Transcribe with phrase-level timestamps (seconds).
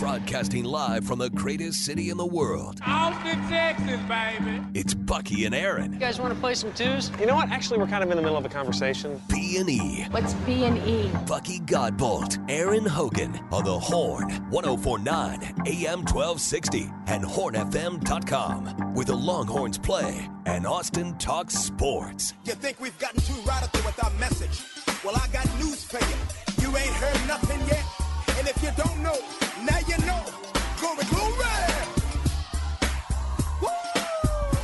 [0.00, 2.80] Broadcasting live from the greatest city in the world.
[2.86, 4.62] Austin, Texas, baby.
[4.72, 5.92] It's Bucky and Erin.
[5.92, 7.12] You guys want to play some twos?
[7.20, 7.50] You know what?
[7.50, 9.20] Actually, we're kind of in the middle of a conversation.
[9.28, 10.06] B and E.
[10.10, 11.10] What's B and E?
[11.26, 19.76] Bucky Godbolt, Erin Hogan on the Horn, 1049 AM 1260 and hornfm.com with the Longhorns
[19.76, 22.32] play and Austin talks sports.
[22.46, 24.64] You think we've gotten too radical with our message?
[25.04, 26.68] Well, I got news for you.
[26.70, 27.84] You ain't heard nothing yet.
[28.40, 29.18] And if you don't know,
[29.66, 30.24] now you know.
[30.80, 31.44] Glory, glory!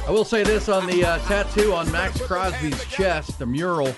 [0.07, 3.95] I will say this on the uh, tattoo on Maxx Crosby's chest, the mural.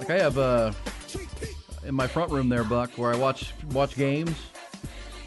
[0.00, 0.72] Like I have uh,
[1.84, 4.36] in my front room there, Buck, where I watch watch games.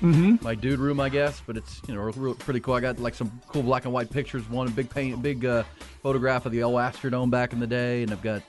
[0.02, 0.44] Mm-hmm.
[0.44, 2.74] My dude room, I guess, but it's you know real, pretty cool.
[2.74, 4.50] I got like some cool black and white pictures.
[4.50, 5.64] One a big paint, big uh,
[6.02, 8.42] photograph of the old Astrodome back in the day, and I've got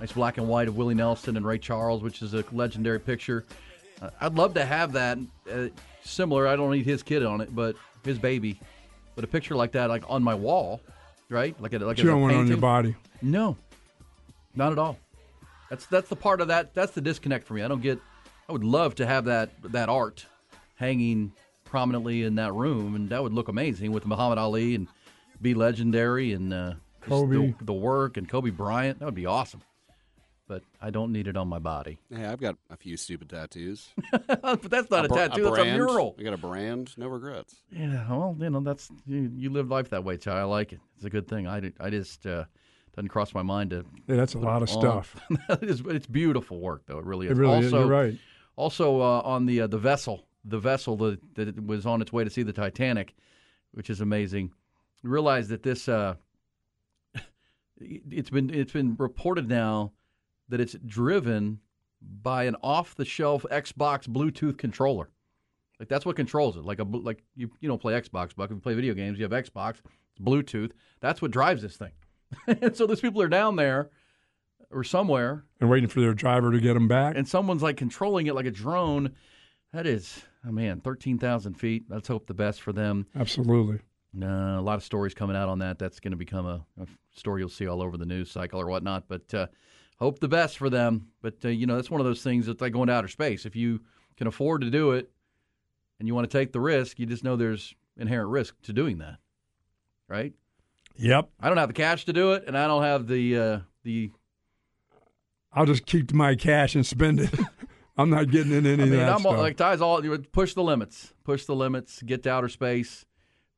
[0.00, 3.46] nice black and white of Willie Nelson and Ray Charles, which is a legendary picture.
[4.20, 5.18] I'd love to have that
[5.50, 5.68] uh,
[6.04, 6.46] similar.
[6.46, 8.60] I don't need his kid on it, but his baby.
[9.14, 10.80] But a picture like that, like on my wall,
[11.28, 11.60] right?
[11.60, 12.96] Like a, like you a don't want it on your body.
[13.20, 13.56] No,
[14.54, 14.98] not at all.
[15.70, 16.74] That's that's the part of that.
[16.74, 17.62] That's the disconnect for me.
[17.62, 17.98] I don't get.
[18.48, 20.26] I would love to have that that art
[20.76, 21.32] hanging
[21.64, 24.88] prominently in that room, and that would look amazing with Muhammad Ali and
[25.40, 27.54] be legendary and uh, Kobe.
[27.58, 28.98] the, the work and Kobe Bryant.
[28.98, 29.62] That would be awesome.
[30.52, 31.98] But I don't need it on my body.
[32.14, 33.88] Hey, I've got a few stupid tattoos.
[34.26, 35.44] but that's not a, br- tattoo.
[35.44, 36.14] that's a mural.
[36.18, 36.92] I got a brand.
[36.98, 37.54] No regrets.
[37.70, 40.40] Yeah, well, you know, that's you, you live life that way, child.
[40.40, 40.80] I like it.
[40.96, 41.46] It's a good thing.
[41.46, 42.44] I, I just uh,
[42.94, 43.86] doesn't cross my mind to.
[44.06, 44.78] Yeah, that's a lot of on.
[44.78, 45.16] stuff.
[45.48, 46.98] it is, it's beautiful work, though.
[46.98, 47.32] It really is.
[47.32, 47.72] It really also, is.
[47.72, 48.18] You're right.
[48.56, 52.24] Also, uh, on the uh, the vessel, the vessel that, that was on its way
[52.24, 53.14] to see the Titanic,
[53.70, 54.52] which is amazing.
[55.02, 56.16] You realize that this uh,
[57.80, 59.92] it's been it's been reported now
[60.52, 61.58] that it's driven
[62.22, 65.08] by an off the shelf Xbox Bluetooth controller.
[65.80, 66.64] Like that's what controls it.
[66.64, 69.24] Like a like you you don't play Xbox, but if you play video games, you
[69.24, 69.78] have Xbox,
[70.10, 70.72] it's Bluetooth.
[71.00, 71.92] That's what drives this thing.
[72.46, 73.90] and so those people are down there
[74.70, 77.16] or somewhere And waiting for their driver to get them back.
[77.16, 79.12] and someone's like controlling it like a drone.
[79.72, 81.84] That is, oh man, thirteen thousand feet.
[81.88, 83.06] Let's hope the best for them.
[83.16, 83.80] Absolutely.
[84.22, 84.26] Uh,
[84.58, 85.78] a lot of stories coming out on that.
[85.78, 88.66] That's going to become a, a story you'll see all over the news cycle or
[88.66, 89.04] whatnot.
[89.08, 89.46] But uh,
[90.02, 91.08] hope the best for them.
[91.22, 93.46] But uh, you know, that's one of those things that's like going to outer space.
[93.46, 93.80] If you
[94.16, 95.10] can afford to do it
[95.98, 98.98] and you want to take the risk, you just know there's inherent risk to doing
[98.98, 99.18] that,
[100.08, 100.32] right?
[100.96, 101.30] Yep.
[101.40, 104.10] I don't have the cash to do it, and I don't have the uh, the
[105.52, 107.30] I'll just keep my cash and spend it.
[107.96, 109.38] I'm not getting in any I mean, of that I'm stuff.
[109.38, 113.04] like Ty's all you would push the limits, push the limits, get to outer space.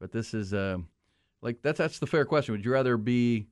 [0.01, 0.79] But this is uh,
[1.41, 2.53] like that's that's the fair question.
[2.53, 3.47] Would you rather be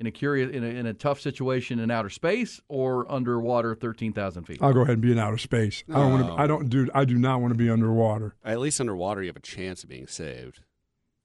[0.00, 4.12] in a curious in a, in a tough situation in outer space or underwater, thirteen
[4.12, 4.58] thousand feet?
[4.60, 5.84] I'll go ahead and be in outer space.
[5.88, 6.32] I don't want to.
[6.34, 6.88] I don't do.
[6.94, 8.34] I do not want to be underwater.
[8.44, 10.60] At least underwater, you have a chance of being saved.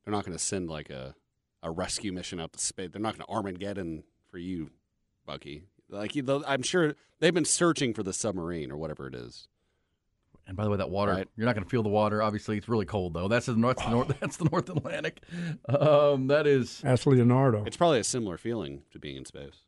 [0.05, 1.15] They're not going to send like a,
[1.63, 2.89] a rescue mission out to space.
[2.93, 4.69] They're not going to Armageddon for you,
[5.25, 5.63] Bucky.
[5.89, 9.47] Like you- they'll- I'm sure they've been searching for the submarine or whatever it is.
[10.47, 11.27] And by the way, that water Right.
[11.35, 12.21] you're not going to feel the water.
[12.21, 13.27] Obviously, it's really cold though.
[13.27, 13.77] That's the north.
[13.89, 15.21] north that's the North Atlantic.
[15.67, 17.63] Um, that is Ask Leonardo.
[17.65, 19.63] It's probably a similar feeling to being in space.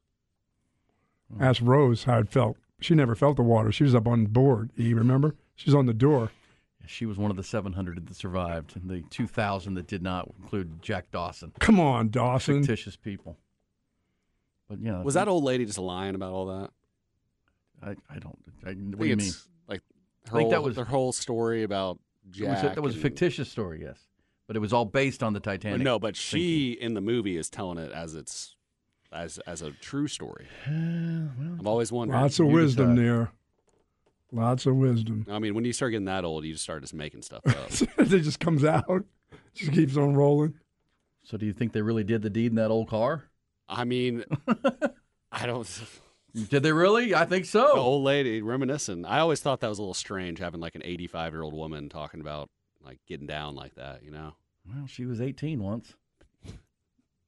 [1.40, 2.58] Ask Rose how it felt.
[2.82, 3.72] She never felt the water.
[3.72, 4.72] She was up on board.
[4.76, 5.36] You remember?
[5.56, 6.32] She's on the door.
[6.88, 10.82] she was one of the 700 that survived, and the 2,000 that did not include
[10.82, 11.52] Jack Dawson.
[11.60, 12.60] Come on, Dawson.
[12.64, 13.38] Fictitious people.
[14.70, 16.70] But yeah, Was that old lady just lying about all that?
[17.84, 18.38] I, I don't.
[18.66, 19.32] I, I what think do you mean?
[20.30, 22.72] It's I her think whole, that was- their whole story about It was Jack.
[22.72, 24.00] a, that was a fictitious story, yes,
[24.48, 25.82] but it was all based on the Titanic.
[25.82, 28.56] no, but she in the movie is telling it as it's
[29.12, 30.48] as as a true story.
[30.68, 32.14] I've always wondered.
[32.16, 33.06] Lots of wisdom decide.
[33.06, 33.32] there.
[34.32, 35.26] Lots of wisdom.
[35.30, 37.72] I mean, when you start getting that old, you just start just making stuff up.
[37.98, 39.04] it just comes out.
[39.56, 40.54] Just keeps on rolling.
[41.24, 43.24] So, do you think they really did the deed in that old car?
[43.68, 44.24] I mean,
[45.32, 45.68] I don't.
[46.50, 47.14] Did they really?
[47.16, 47.62] I think so.
[47.74, 49.06] The old lady reminiscing.
[49.06, 51.90] I always thought that was a little strange having like an 85 year old woman
[51.90, 52.50] talking about
[52.84, 54.04] like getting down like that.
[54.04, 54.36] You know.
[54.68, 55.96] Well, she was 18 once.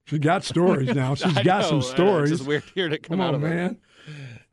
[0.05, 1.15] She got stories now.
[1.15, 2.31] She's I got know, some stories.
[2.31, 3.55] It's just weird here to come, Come out on, of it.
[3.55, 3.77] man.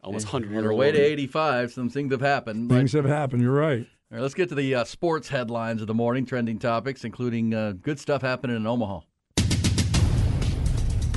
[0.02, 0.78] Almost hundred year her old.
[0.78, 2.68] way to 85, some things have happened.
[2.68, 3.42] but- Things have happened.
[3.42, 3.86] You're right.
[4.10, 7.52] All right, let's get to the uh, sports headlines of the morning, trending topics, including
[7.52, 9.00] uh, good stuff happening in Omaha.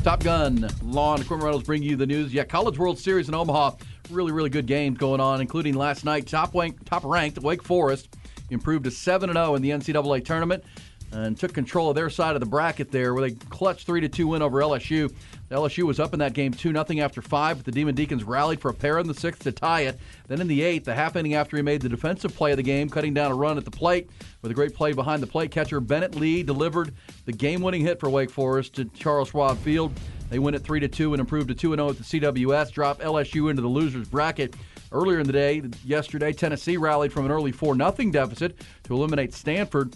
[0.03, 2.33] Top Gun Lawn Equipment Rentals bring you the news.
[2.33, 3.75] Yeah, College World Series in Omaha.
[4.09, 6.25] Really, really good games going on, including last night.
[6.25, 8.17] Top rank, top ranked Wake Forest
[8.49, 10.63] improved to seven and zero in the NCAA tournament.
[11.11, 14.09] And took control of their side of the bracket there, where they clutched three to
[14.09, 15.13] two win over LSU.
[15.49, 18.61] LSU was up in that game two nothing after five, but the Demon Deacons rallied
[18.61, 19.99] for a pair in the sixth to tie it.
[20.27, 22.63] Then in the eighth, the half inning after he made the defensive play of the
[22.63, 24.09] game, cutting down a run at the plate
[24.41, 26.93] with a great play behind the plate catcher, Bennett Lee delivered
[27.25, 29.91] the game-winning hit for Wake Forest to Charles Schwab Field.
[30.29, 32.71] They win at three to two and improve to two and zero at the CWS.
[32.71, 34.55] Drop LSU into the losers bracket.
[34.93, 39.33] Earlier in the day, yesterday, Tennessee rallied from an early 4 0 deficit to eliminate
[39.33, 39.93] Stanford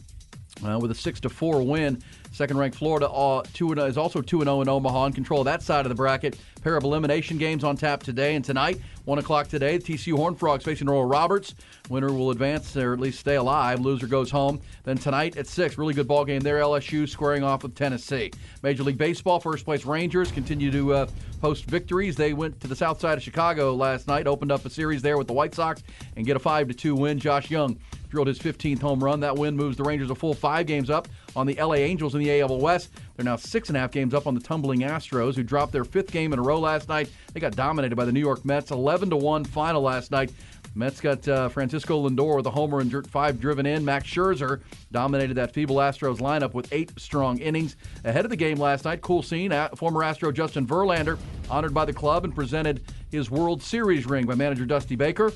[0.64, 2.02] uh, with a 6 to 4 win.
[2.32, 5.42] Second ranked Florida uh, two and, is also 2 and 0 in Omaha and control
[5.42, 6.38] of that side of the bracket.
[6.62, 8.82] Pair of elimination games on tap today and tonight.
[9.06, 11.56] 1 o'clock today, TCU Horned Frogs facing Oral Roberts.
[11.90, 13.80] Winner will advance or at least stay alive.
[13.80, 14.60] Loser goes home.
[14.84, 16.60] Then tonight at 6, really good ball game there.
[16.60, 18.32] LSU squaring off with Tennessee.
[18.64, 21.08] Major League Baseball, first place Rangers continue to uh,
[21.40, 22.16] post victories.
[22.16, 25.18] They went to the south side of Chicago last night, opened up a series there
[25.18, 25.84] with the White Sox,
[26.18, 27.20] and get a 5 to 2 win.
[27.20, 27.78] Josh Jung
[28.10, 29.20] drilled his 15th home run.
[29.20, 32.22] That win moves the Rangers a full five games up on the LA Angels in
[32.22, 32.90] the AL West.
[33.16, 35.84] They're now six and a half games up on the tumbling Astros, who dropped their
[35.86, 37.10] fifth game in a row last night.
[37.34, 40.32] They got dominated by the New York Mets, 11 to one final last night.
[40.78, 43.86] Mets got uh, Francisco Lindor with a homer and five driven in.
[43.86, 44.62] Max Scherzer
[44.92, 47.78] dominated that feeble Astros lineup with eight strong innings.
[48.04, 49.54] Ahead of the game last night, cool scene.
[49.76, 51.18] Former Astro Justin Verlander
[51.50, 55.32] honored by the club and presented his World Series ring by manager Dusty Baker.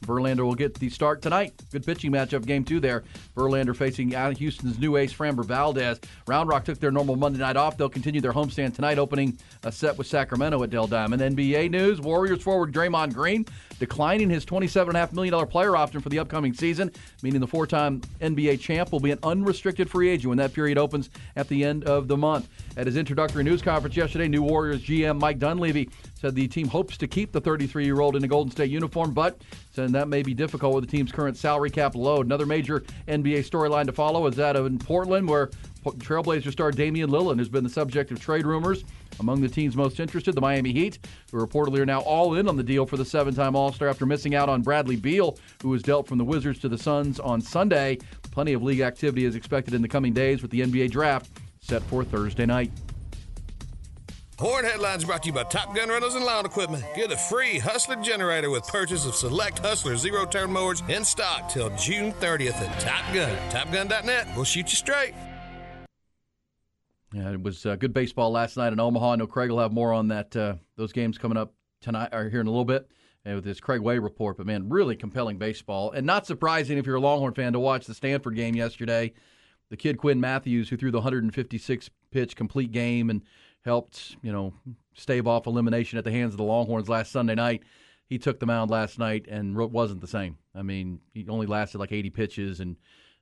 [0.00, 1.52] Verlander will get the start tonight.
[1.70, 3.04] Good pitching matchup, game two there.
[3.36, 6.00] Verlander facing Houston's new ace, Framber Valdez.
[6.26, 7.76] Round Rock took their normal Monday night off.
[7.76, 11.22] They'll continue their homestand tonight, opening a set with Sacramento at Dell Diamond.
[11.22, 13.44] NBA news Warriors forward Draymond Green
[13.78, 16.90] declining his $27.5 million player option for the upcoming season,
[17.22, 20.78] meaning the four time NBA champ will be an unrestricted free agent when that period
[20.78, 22.48] opens at the end of the month.
[22.76, 25.90] At his introductory news conference yesterday, new Warriors GM Mike Dunleavy
[26.20, 29.12] said the team hopes to keep the 33 year old in a Golden State uniform,
[29.12, 32.26] but said that may be difficult with the team's current salary cap load.
[32.26, 35.50] Another major NBA storyline to follow is that in Portland, where
[35.84, 38.84] Trailblazer star Damian Lillard has been the subject of trade rumors.
[39.20, 40.98] Among the teams most interested, the Miami Heat,
[41.30, 43.88] who reportedly are now all in on the deal for the seven time All Star
[43.88, 47.18] after missing out on Bradley Beal, who was dealt from the Wizards to the Suns
[47.18, 47.98] on Sunday.
[48.30, 51.30] Plenty of league activity is expected in the coming days with the NBA draft
[51.60, 52.70] set for Thursday night.
[54.38, 56.84] Horn Headlines brought to you by Top Gun Rentals and Lawn Equipment.
[56.94, 61.48] Get a free Hustler generator with purchase of select Hustler zero turn mowers in stock
[61.48, 63.36] till June 30th at Top Gun.
[63.50, 64.28] TopGun.net.
[64.36, 65.14] We'll shoot you straight.
[67.12, 69.14] Yeah, it was uh, good baseball last night in Omaha.
[69.14, 70.36] I know Craig will have more on that.
[70.36, 72.88] Uh, those games coming up tonight or here in a little bit
[73.28, 74.36] uh, with his Craig Way report.
[74.36, 77.86] But man, really compelling baseball, and not surprising if you're a Longhorn fan to watch
[77.86, 79.14] the Stanford game yesterday.
[79.70, 83.22] The kid Quinn Matthews, who threw the 156 pitch complete game and
[83.68, 84.52] helped you know
[84.94, 87.62] stave off elimination at the hands of the Longhorns last Sunday night.
[88.06, 90.38] He took the mound last night and wasn't the same.
[90.54, 92.76] I mean, he only lasted like 80 pitches, and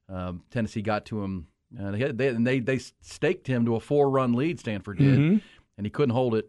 [0.09, 1.49] um, Tennessee got to him
[1.79, 4.61] uh, they, had, they, and they they staked him to a four run lead.
[4.61, 5.43] Stanford did, Mhm.
[5.77, 6.49] and he couldn't hold it.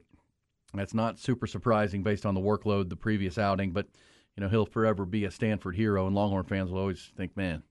[0.75, 3.87] That's not super surprising based on the workload the previous outing, but
[4.35, 7.63] you know he'll forever be a Stanford hero, and Longhorn fans will always think, man,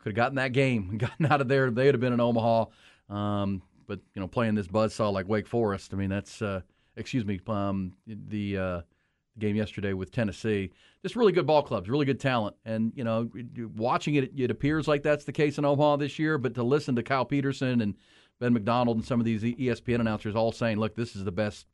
[0.00, 1.70] could have gotten that game, gotten out of there.
[1.70, 2.64] They'd have been in Omaha,
[3.08, 5.92] um, but you know playing this buzzsaw like Wake Forest.
[5.92, 6.60] I mean that's uh,
[6.98, 8.80] excuse me, um, the uh,
[9.38, 10.72] game yesterday with Tennessee.
[11.02, 13.30] Just really good ball clubs, really good talent, and you know,
[13.76, 16.36] watching it, it appears like that's the case in Omaha this year.
[16.38, 17.94] But to listen to Kyle Peterson and
[18.40, 21.66] Ben McDonald and some of these ESPN announcers all saying, "Look, this is the best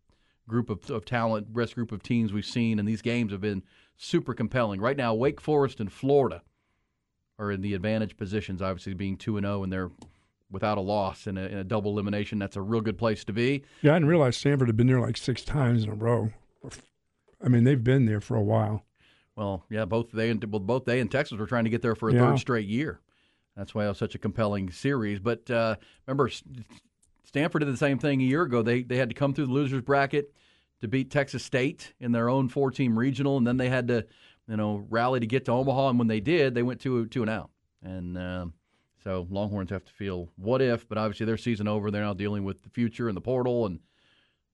[0.47, 3.63] group of, of talent, best group of teams we've seen, and these games have been
[3.97, 6.43] super compelling." Right now, Wake Forest and Florida
[7.39, 9.91] are in the advantage positions, obviously being two and zero, and they're
[10.55, 12.39] without a loss in a, in a double elimination.
[12.39, 13.63] That's a real good place to be.
[13.83, 16.31] Yeah, I didn't realize Stanford had been there like six times in a row.
[17.45, 18.85] I mean, they've been there for a while.
[19.37, 21.95] Well, yeah, both they and well, both they and Texas were trying to get there
[21.97, 22.31] for a Yeah.
[22.31, 23.01] third straight year.
[23.57, 25.19] That's why it was such a compelling series.
[25.21, 26.31] But uh, remember,
[27.25, 28.63] Stanford did the same thing a year ago.
[28.63, 30.33] They they had to come through the losers bracket
[30.81, 34.07] to beat Texas State in their own four team regional, and then they had to
[34.49, 35.91] you know rally to get to Omaha.
[35.91, 37.51] And when they did, they went two two and out.
[37.83, 38.55] And um,
[39.05, 41.91] so Longhorns have to feel what if, but obviously their season over.
[41.91, 43.81] They're now dealing with the future and the portal and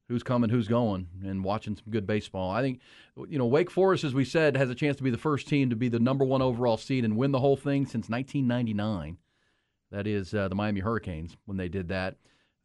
[0.08, 2.50] who's coming, who's going, and watching some good baseball.
[2.50, 2.80] I think,
[3.28, 5.70] you know, Wake Forest, as we said, has a chance to be the first team
[5.70, 9.18] to be the number one overall seed and win the whole thing since 1999.
[9.92, 12.16] That is uh, the Miami Hurricanes when they did that.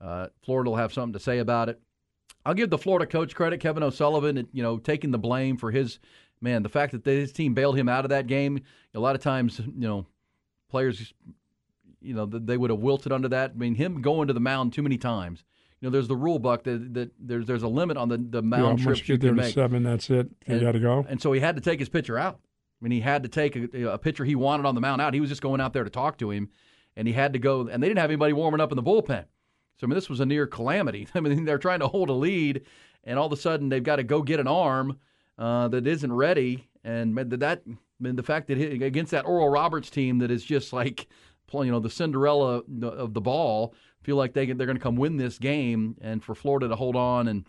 [0.02, 1.80] Uh, Florida will have something to say about it.
[2.46, 6.00] I'll give the Florida coach credit, Kevin O'Sullivan, you know, taking the blame for his
[6.42, 6.64] man.
[6.64, 8.62] The fact that his team bailed him out of that game.
[8.96, 10.08] A lot of times, you know,
[10.70, 11.14] players,
[12.06, 13.52] you know, they would have wilted under that.
[13.56, 15.44] I mean, him going to the mound too many times.
[15.82, 18.42] You know, there's the rule book that, that there's there's a limit on the the
[18.42, 19.54] mound trips you you get there can to make.
[19.54, 20.30] seven, that's it.
[20.48, 21.06] You got to go.
[21.08, 22.40] And so he had to take his pitcher out.
[22.82, 25.14] I mean, he had to take a, a pitcher he wanted on the mound out.
[25.14, 26.50] He was just going out there to talk to him,
[26.96, 29.26] and he had to go, and they didn't have anybody warming up in the bullpen.
[29.78, 31.08] So I mean, this was a near calamity.
[31.16, 32.66] I mean, they're trying to hold a lead,
[33.04, 35.00] and all of a sudden they've got to go get an arm
[35.38, 39.50] uh, that isn't ready, and that I mean, the fact that he, against that Oral
[39.50, 41.08] Roberts team that is just like
[41.54, 45.18] you know the Cinderella of the ball, feel like they they're going to come win
[45.18, 47.48] this game, and for Florida to hold on and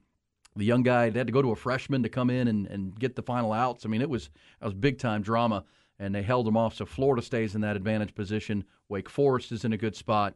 [0.56, 2.98] the young guy they had to go to a freshman to come in and, and
[2.98, 3.84] get the final outs.
[3.84, 5.64] I mean, it was it was big time drama,
[5.98, 6.74] and they held them off.
[6.74, 8.64] So Florida stays in that advantage position.
[8.88, 10.34] Wake Forest is in a good spot,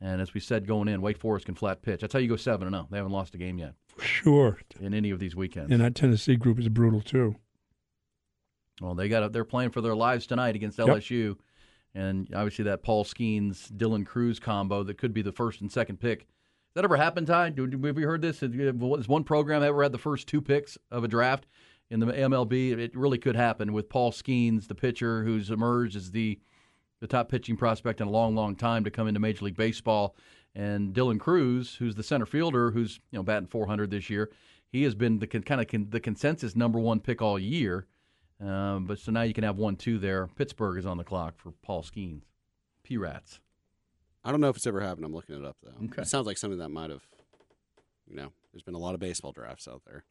[0.00, 2.00] and as we said going in, Wake Forest can flat pitch.
[2.00, 2.88] That's how you go seven and zero.
[2.90, 3.74] They haven't lost a game yet.
[3.86, 4.58] For sure.
[4.80, 5.70] In any of these weekends.
[5.70, 7.36] And that Tennessee group is brutal too.
[8.80, 11.36] Well, they got a, they're playing for their lives tonight against LSU, yep.
[11.94, 16.00] And obviously that Paul Skenes Dylan Crews combo that could be the first and second
[16.00, 16.20] pick.
[16.20, 17.52] Has that ever happened, Ty?
[17.56, 17.58] Have
[17.98, 18.40] you heard this?
[18.40, 21.46] Has one program ever had the first two picks of a draft
[21.90, 22.78] in the MLB?
[22.78, 26.38] It really could happen with Paul Skenes, the pitcher who's emerged as the
[27.00, 30.14] the top pitching prospect in a long, long time to come into Major League Baseball,
[30.54, 34.30] and Dylan Crews, who's the center fielder, who's you know batting 400 this year.
[34.68, 37.86] He has been the kind of con, the consensus number one pick all year.
[38.42, 40.26] Um, but so now you can have one two there.
[40.26, 42.22] Pittsburgh is on the clock for Paul Skenes.
[42.82, 43.40] P Rats.
[44.24, 45.04] I don't know if it's ever happened.
[45.04, 45.86] I'm looking it up though.
[45.86, 46.02] Okay.
[46.02, 47.02] It sounds like something that might have.
[48.08, 50.04] You know, there's been a lot of baseball drafts out there.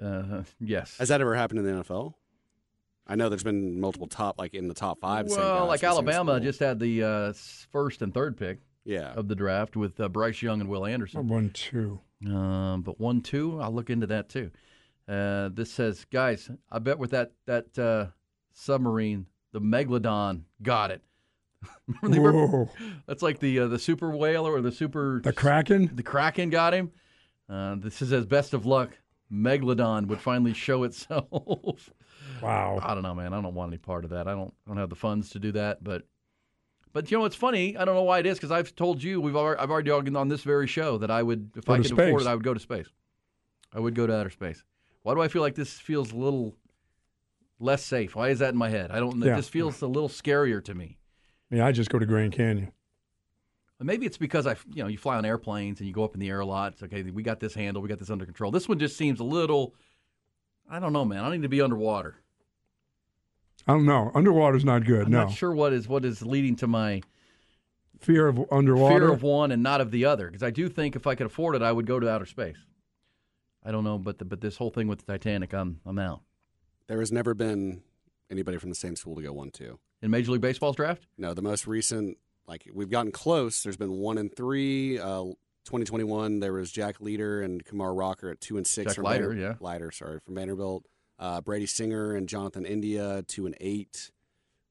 [0.00, 0.96] Uh, yes.
[0.98, 2.14] Has that ever happened in the NFL?
[3.06, 5.28] I know there's been multiple top, like in the top five.
[5.28, 7.32] Well, like Alabama just had the uh,
[7.72, 8.58] first and third pick.
[8.84, 9.12] Yeah.
[9.12, 11.28] Of the draft with uh, Bryce Young and Will Anderson.
[11.28, 12.00] One two.
[12.26, 14.50] Um, but one two, I'll look into that too.
[15.08, 18.06] Uh, this says, guys, I bet with that that uh,
[18.52, 21.02] submarine, the Megalodon got it.
[22.02, 22.70] Whoa.
[23.06, 25.90] that's like the uh, the super whale or the super the Kraken.
[25.94, 26.92] The Kraken got him.
[27.48, 28.98] Uh, this is as best of luck.
[29.32, 31.26] Megalodon would finally show itself.
[32.42, 32.78] Wow.
[32.82, 33.32] I don't know, man.
[33.32, 34.28] I don't want any part of that.
[34.28, 34.52] I don't.
[34.66, 35.82] I don't have the funds to do that.
[35.82, 36.02] But,
[36.92, 37.76] but you know, it's funny.
[37.76, 40.14] I don't know why it is because I've told you we've already, I've already argued
[40.14, 42.08] on this very show that I would, if go I could space.
[42.08, 42.86] afford it, I would go to space.
[43.74, 44.62] I would go to outer space.
[45.08, 46.54] Why do I feel like this feels a little
[47.58, 48.14] less safe?
[48.14, 48.90] Why is that in my head?
[48.90, 49.18] I don't.
[49.22, 49.32] Yeah.
[49.32, 50.98] It just feels a little scarier to me.
[51.50, 52.72] Yeah, I just go to Grand Canyon.
[53.80, 56.20] Maybe it's because I, you know, you fly on airplanes and you go up in
[56.20, 56.74] the air a lot.
[56.74, 57.02] It's okay.
[57.04, 57.84] We got this handled.
[57.84, 58.50] We got this under control.
[58.50, 59.74] This one just seems a little.
[60.68, 61.24] I don't know, man.
[61.24, 62.16] I need to be underwater.
[63.66, 64.12] I don't know.
[64.14, 65.06] Underwater's not good.
[65.06, 65.24] I'm no.
[65.24, 67.00] not sure what is what is leading to my
[67.98, 68.98] fear of underwater.
[68.98, 70.26] fear of one and not of the other.
[70.26, 72.58] Because I do think if I could afford it, I would go to outer space.
[73.68, 76.22] I don't know, but the, but this whole thing with the Titanic, I'm I'm out.
[76.86, 77.82] There has never been
[78.30, 81.06] anybody from the same school to go one two in Major League Baseball's draft.
[81.18, 83.62] No, the most recent, like we've gotten close.
[83.62, 84.98] There's been one and three.
[84.98, 85.24] Uh,
[85.66, 88.94] 2021, there was Jack Leiter and Kumar Rocker at two and six.
[88.94, 89.54] Jack Leiter, Vander- yeah.
[89.60, 90.86] Leiter, sorry, from Vanderbilt.
[91.18, 94.10] Uh, Brady Singer and Jonathan India, two and eight.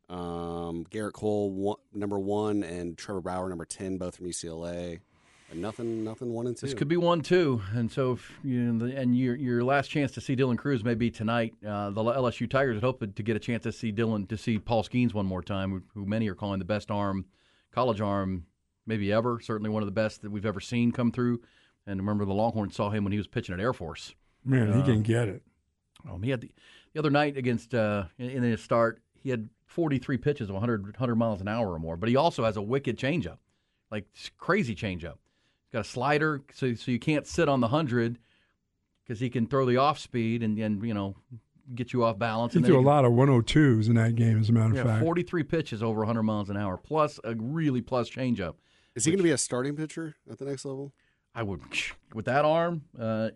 [0.09, 5.01] Um, Gerrit Cole, one, number one, and Trevor Bauer, number ten, both from UCLA.
[5.49, 6.65] And nothing, nothing one and two.
[6.65, 9.87] This could be one two, and so if, you know, the, and your your last
[9.87, 11.53] chance to see Dylan Crews may be tonight.
[11.65, 14.59] Uh, the LSU Tigers had hoped to get a chance to see Dylan to see
[14.59, 17.25] Paul Skenes one more time, who many are calling the best arm,
[17.71, 18.45] college arm,
[18.85, 19.39] maybe ever.
[19.39, 21.41] Certainly one of the best that we've ever seen come through.
[21.85, 24.13] And remember, the Longhorns saw him when he was pitching at Air Force.
[24.43, 25.43] Man, he can get it.
[26.09, 26.51] Um, he had the,
[26.91, 30.83] the other night against uh, in, in his start, he had 43 pitches of 100,
[30.83, 31.95] 100 miles an hour or more.
[31.95, 33.37] But he also has a wicked changeup,
[33.89, 35.15] like crazy changeup.
[35.67, 38.19] He's got a slider, so so you can't sit on the hundred
[39.03, 41.15] because he can throw the off speed and, and you know
[41.75, 42.53] get you off balance.
[42.53, 44.75] He and threw a then lot of 102s in that game, as a matter of
[44.77, 45.03] yeah, fact.
[45.03, 48.55] 43 pitches over 100 miles an hour, plus a really plus changeup.
[48.95, 50.93] Is he going to be a starting pitcher at the next level?
[51.35, 51.61] I would,
[52.13, 53.29] with that arm, uh,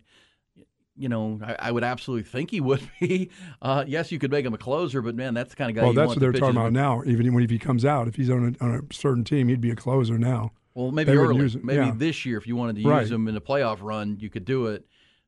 [0.95, 3.29] you know, I, I, would absolutely think he would be.
[3.61, 5.83] Uh, yes, you could make him a closer, but man, that's the kind of guy.
[5.83, 7.03] Well, you that's want what they're the talking about now.
[7.05, 9.61] Even when if he comes out, if he's on a, on a certain team, he'd
[9.61, 10.51] be a closer now.
[10.74, 11.94] Well, maybe early, maybe yeah.
[11.96, 13.01] this year, if you wanted to Right.
[13.01, 14.86] use him in a playoff run, you could do it.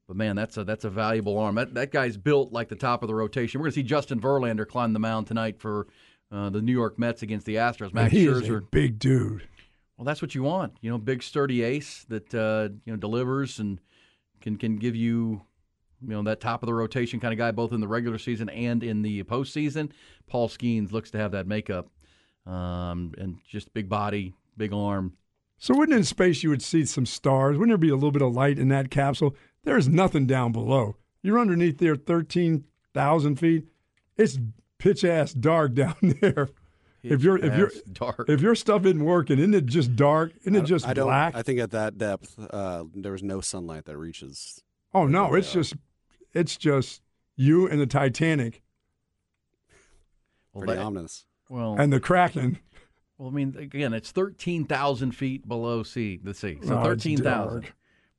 [0.07, 1.55] But man, that's a that's a valuable arm.
[1.55, 3.59] That that guy's built like the top of the rotation.
[3.59, 5.87] We're going to see Justin Verlander climb the mound tonight for
[6.31, 7.93] uh, the New York Mets against the Astros.
[7.93, 8.71] Max he is a Scherzer.
[8.71, 9.47] big dude.
[9.97, 10.73] Well, that's what you want.
[10.81, 13.79] You know, big sturdy ace that uh, you know delivers and
[14.41, 15.41] can can give you
[16.01, 18.49] you know that top of the rotation kind of guy both in the regular season
[18.49, 19.91] and in the postseason.
[20.27, 21.87] Paul Skenes looks to have that makeup
[22.45, 25.13] um, and just big body, big arm.
[25.63, 27.57] So wouldn't in space you would see some stars?
[27.57, 29.33] Wouldn't there be a little bit of light in that capsule?
[29.63, 30.97] There's nothing down below.
[31.21, 33.63] You're underneath there, thirteen thousand feet.
[34.17, 34.37] It's
[34.77, 36.49] pitch ass dark down there.
[37.01, 38.25] if you're if you're dark.
[38.27, 40.33] if your stuff isn't working, isn't it just dark?
[40.41, 41.33] Isn't it just I black?
[41.33, 44.61] I think at that depth, uh, there was no sunlight that reaches.
[44.93, 45.75] oh no, it's just
[46.33, 47.01] it's just
[47.37, 48.63] you and the Titanic
[50.53, 51.25] Well, Pretty that- ominous.
[51.47, 52.59] well, and the Kraken.
[53.17, 56.57] Well, I mean, again, it's thirteen thousand feet below sea, the sea.
[56.63, 57.65] So Oh, thirteen thousand.
[57.65, 57.69] I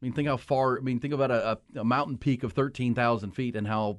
[0.01, 0.79] mean, think how far.
[0.79, 3.99] I mean, think about a, a, a mountain peak of thirteen thousand feet and how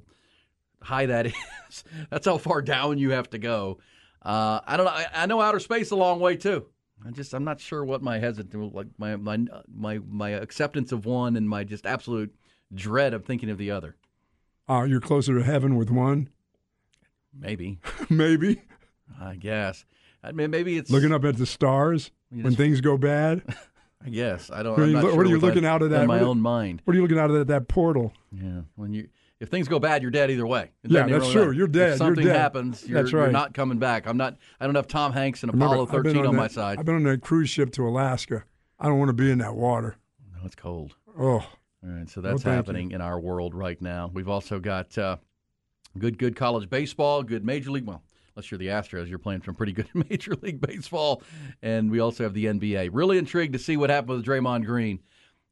[0.82, 1.26] high that
[1.68, 1.84] is.
[2.10, 3.78] That's how far down you have to go.
[4.22, 4.92] Uh, I don't know.
[4.92, 6.66] I, I know outer space a long way too.
[7.06, 9.38] I just I'm not sure what my hesitant like my my
[9.72, 12.34] my my acceptance of one and my just absolute
[12.74, 13.96] dread of thinking of the other.
[14.68, 16.30] Uh, you're closer to heaven with one,
[17.38, 17.78] Maybe,
[18.10, 18.62] maybe.
[19.20, 19.84] I guess.
[20.26, 23.42] I mean, maybe it's Looking up at the stars You when just- things go bad.
[24.04, 24.72] I guess I don't.
[24.72, 26.02] What are I'm you not lo- sure what are you what looking out of that?
[26.02, 26.82] In my What- own mind.
[26.84, 28.12] What are you looking out of that, that portal?
[28.30, 29.08] Yeah, when you
[29.40, 30.70] if things go bad, you're dead either way.
[30.84, 31.50] It Yeah, that's true.
[31.50, 31.82] You're dead.
[31.82, 32.36] If You're something dead.
[32.36, 34.06] happens, you're, That's you're not coming back.
[34.06, 34.36] I'm not.
[34.60, 36.78] I don't have Tom Hanks and Remember, Apollo I've 13 on, that- my side.
[36.78, 38.44] I've been on a cruise ship to Alaska.
[38.78, 39.96] I don't want to be in that water.
[40.34, 40.94] No, it's cold.
[41.18, 41.48] Oh, All
[41.82, 42.50] right, so that's you.
[42.50, 44.10] happening in our world right now.
[44.12, 45.16] We've also got uh,
[45.98, 47.86] good, good college baseball, good major league.
[47.86, 48.02] Well,
[48.36, 51.22] unless you're the Astros, you're playing some pretty good major league baseball,
[51.62, 52.90] and we also have the NBA.
[52.92, 55.00] Really intrigued to see what happens with Draymond Green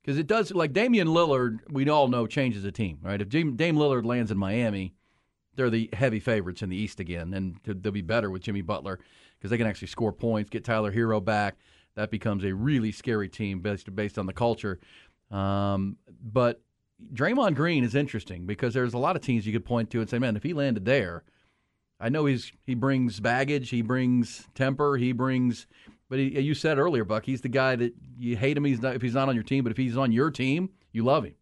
[0.03, 0.53] because it does.
[0.53, 3.21] Like Damian Lillard, we all know changes a team, right?
[3.21, 4.95] If Dame, Dame Lillard lands in Miami,
[5.57, 9.01] they're the heavy favorites in the East again, and they'll be better with Jimmy Butler
[9.39, 11.57] because they can actually score points, get Tyler Herro back.
[11.95, 14.79] That becomes a really scary team based based on the culture.
[15.31, 16.61] Um, but
[17.13, 20.11] Draymond Green is interesting because there's a lot of teams you could point to and
[20.11, 21.25] say, man, if he landed there,
[22.01, 25.67] I know he's he brings baggage, he brings temper, he brings.
[26.11, 28.65] But he, you said earlier, Buck, he's the guy that you hate him.
[28.65, 31.05] He's not if he's not on your team, but if he's on your team, you
[31.05, 31.35] love him.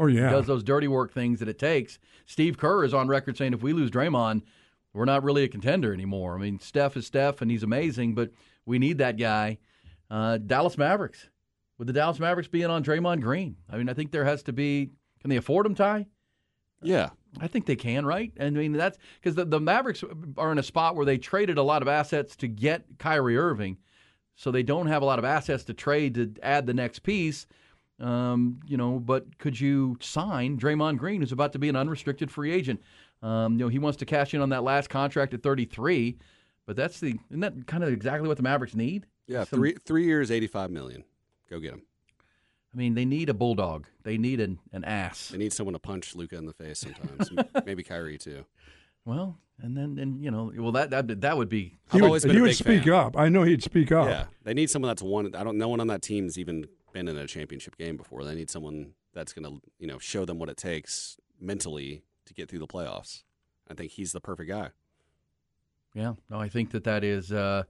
[0.00, 0.28] oh yeah.
[0.28, 1.98] He does those dirty work things that it takes.
[2.26, 4.42] Steve Kerr is on record saying if we lose Draymond,
[4.94, 6.34] we're not really a contender anymore.
[6.34, 8.30] I mean, Steph is Steph, and he's amazing, but
[8.64, 9.58] we need that guy.
[10.10, 11.28] Uh, Dallas Mavericks.
[11.76, 14.52] With the Dallas Mavericks being on Draymond Green, I mean, I think there has to
[14.52, 14.92] be.
[15.20, 16.06] Can they afford him, Ty?
[16.84, 17.10] Yeah.
[17.40, 18.32] I think they can, right?
[18.38, 20.04] I mean, that's because the, the Mavericks
[20.38, 23.78] are in a spot where they traded a lot of assets to get Kyrie Irving,
[24.36, 27.46] so they don't have a lot of assets to trade to add the next piece.
[27.98, 32.30] Um, you know, but could you sign Draymond Green, who's about to be an unrestricted
[32.30, 32.80] free agent?
[33.22, 36.16] Um, you know, he wants to cash in on that last contract at 33,
[36.66, 39.06] but that's the isn't that kind of exactly what the Mavericks need?
[39.26, 39.44] Yeah.
[39.44, 41.04] Some- Three three years, eighty five million.
[41.50, 41.82] Go get him.
[42.74, 43.86] I mean, they need a bulldog.
[44.02, 45.28] They need an, an ass.
[45.28, 47.30] They need someone to punch Luka in the face sometimes.
[47.66, 48.44] Maybe Kyrie too.
[49.04, 52.22] Well, and then and you know, well that that that would be he I've would,
[52.22, 52.92] been he a would big speak fan.
[52.94, 53.16] up.
[53.16, 54.08] I know he'd speak up.
[54.08, 55.34] Yeah, they need someone that's won.
[55.34, 55.56] I don't.
[55.58, 58.24] No one on that team's even been in a championship game before.
[58.24, 62.34] They need someone that's going to, you know, show them what it takes mentally to
[62.34, 63.22] get through the playoffs.
[63.70, 64.70] I think he's the perfect guy.
[65.94, 67.64] Yeah, no, I think that that is uh,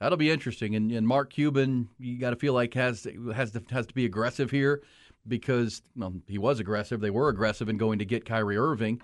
[0.00, 0.74] that'll be interesting.
[0.74, 4.04] And, and Mark Cuban, you got to feel like has has to, has to be
[4.04, 4.82] aggressive here
[5.26, 7.00] because well, he was aggressive.
[7.00, 9.00] They were aggressive in going to get Kyrie Irving.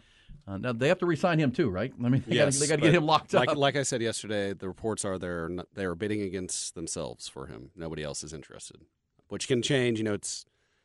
[0.47, 1.93] Uh, now they have to resign him too, right?
[2.05, 3.57] I mean, they yes, got to get him locked like, up.
[3.57, 7.47] Like I said yesterday, the reports are they're not, they are bidding against themselves for
[7.47, 7.71] him.
[7.77, 8.81] Nobody else is interested,
[9.29, 9.99] which can change.
[9.99, 10.45] You know, it's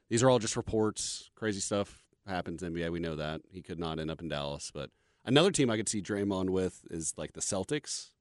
[0.10, 1.32] these are all just reports.
[1.36, 2.92] Crazy stuff happens in NBA.
[2.92, 4.92] We know that he could not end up in Dallas, but
[5.26, 8.12] another team I could see Draymond with is like the Celtics.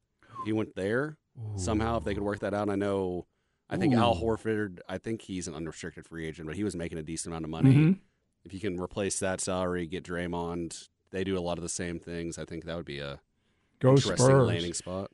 [0.44, 1.18] He went there
[1.56, 2.68] somehow if they could work that out.
[2.68, 3.26] I know.
[3.68, 4.78] I think Al Horford.
[4.88, 7.50] I think he's an unrestricted free agent, but he was making a decent amount of
[7.50, 7.74] money.
[7.74, 7.98] Mhm.
[8.44, 10.88] If you can replace that salary, get Draymond.
[11.10, 12.38] They do a lot of the same things.
[12.38, 13.18] I think that would be a
[13.80, 14.46] Go interesting Spurs.
[14.48, 15.10] landing spot.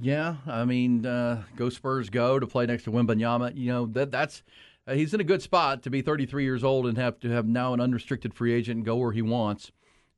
[0.00, 3.56] Yeah, I mean, uh, go Spurs, go to play next to Wembanyama.
[3.56, 4.42] You know that that's
[4.86, 7.46] uh, he's in a good spot to be 33 years old and have to have
[7.46, 9.70] now an unrestricted free agent and go where he wants.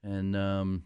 [0.03, 0.85] And um,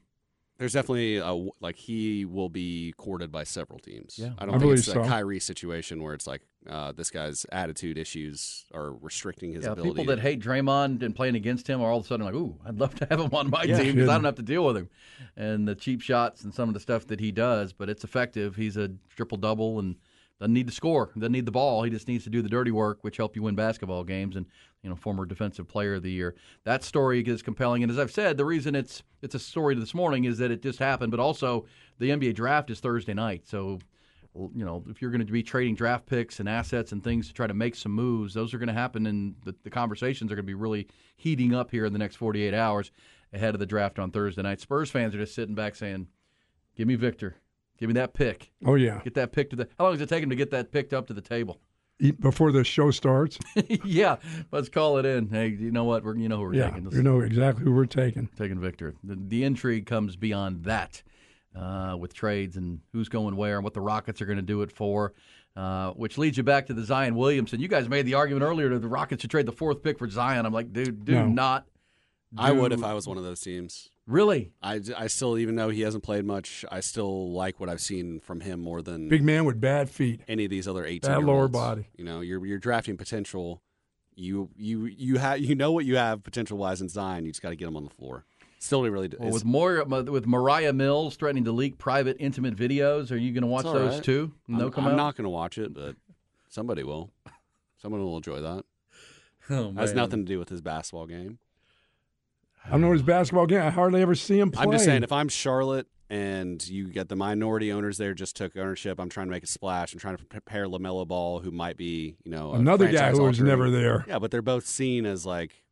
[0.58, 4.18] There's definitely a, like he will be courted by several teams.
[4.18, 4.30] Yeah.
[4.38, 5.02] I don't I think believe it's so.
[5.02, 9.70] a Kyrie situation where it's like uh, this guy's attitude issues are restricting his yeah,
[9.72, 9.90] ability.
[9.90, 12.56] people that hate Draymond and playing against him are all of a sudden like, "Ooh,
[12.66, 13.78] I'd love to have him on my Yeah.
[13.80, 14.90] team because I don't have to deal with him."
[15.36, 18.56] And the cheap shots and some of the stuff that he does, but it's effective.
[18.56, 19.94] He's a triple double and
[20.40, 21.82] doesn't need to score, doesn't need the ball.
[21.82, 24.36] He just needs to do the dirty work, which help you win basketball games.
[24.36, 24.46] And
[24.82, 26.36] you know, former defensive player of the year.
[26.64, 29.94] That story is compelling, and as I've said, the reason it's it's a story this
[29.94, 31.66] morning is that it just happened, but also
[31.98, 33.80] the NBA draft is Thursday night, so
[34.54, 37.34] you know, if you're going to be trading draft picks and assets and things to
[37.34, 40.36] try to make some moves, those are going to happen, and the, the conversations are
[40.36, 42.92] going to be really heating up here in the next 48 hours
[43.32, 44.60] ahead of the draft on Thursday night.
[44.60, 46.06] Spurs fans are just sitting back saying,
[46.76, 47.36] "Give me Victor,
[47.78, 49.00] give me that pick, Oh yeah.
[49.04, 50.92] get that pick to the." How long does it take him to get that picked
[50.92, 51.60] up to the table?
[52.20, 53.38] Before the show starts.
[53.84, 54.16] yeah,
[54.52, 55.28] let's call it in.
[55.30, 56.04] Hey, you know what?
[56.04, 56.84] We're you know who we're yeah, taking.
[56.84, 58.28] Let's- you know exactly who we're taking.
[58.38, 58.94] taking Victor.
[59.02, 61.02] The, the intrigue comes beyond that
[61.56, 64.62] uh, with trades and who's going where and what the Rockets are going to do
[64.62, 65.12] it for,
[65.56, 67.58] uh, which leads you back to the Zion Williamson.
[67.58, 70.08] You guys made the argument earlier that the Rockets should trade the fourth pick for
[70.08, 70.46] Zion.
[70.46, 71.26] I'm like, dude, do No.
[71.26, 71.66] not.
[72.36, 73.90] I would if I was one of those teams.
[74.08, 74.52] Really?
[74.62, 78.20] I, I still, even though he hasn't played much, I still like what I've seen
[78.20, 80.22] from him more than Big man with bad feet.
[80.26, 81.10] any of these other eighteen.
[81.10, 81.88] Bad lower body.
[81.94, 83.62] You know, you're you're drafting potential.
[84.14, 87.26] You you you have you know what you have potential wise in Zion.
[87.26, 88.24] You just got to get him on the floor.
[88.58, 89.10] Still, really.
[89.18, 93.32] Well, with more uh, with Moriah Mills threatening to leak private, intimate videos, are you
[93.32, 94.02] going to watch those right.
[94.02, 94.32] too?
[94.48, 94.96] No, I'm, come I'm out.
[94.96, 95.96] not going to watch it, but
[96.48, 97.10] somebody will.
[97.76, 98.64] Someone will enjoy that.
[99.50, 101.38] Oh, Has nothing to do with his basketball game.
[102.68, 103.62] I don't know his basketball game.
[103.62, 104.64] I hardly ever see him play.
[104.64, 108.56] I'm just saying, if I'm Charlotte and you get the minority owners there, just took
[108.56, 109.00] ownership.
[109.00, 109.92] I'm trying to make a splash.
[109.92, 113.40] I'm trying to prepare Lamelo Ball, who might be, you know, Another guy who was
[113.40, 114.04] never there.
[114.06, 115.64] Yeah, but they're both seen as like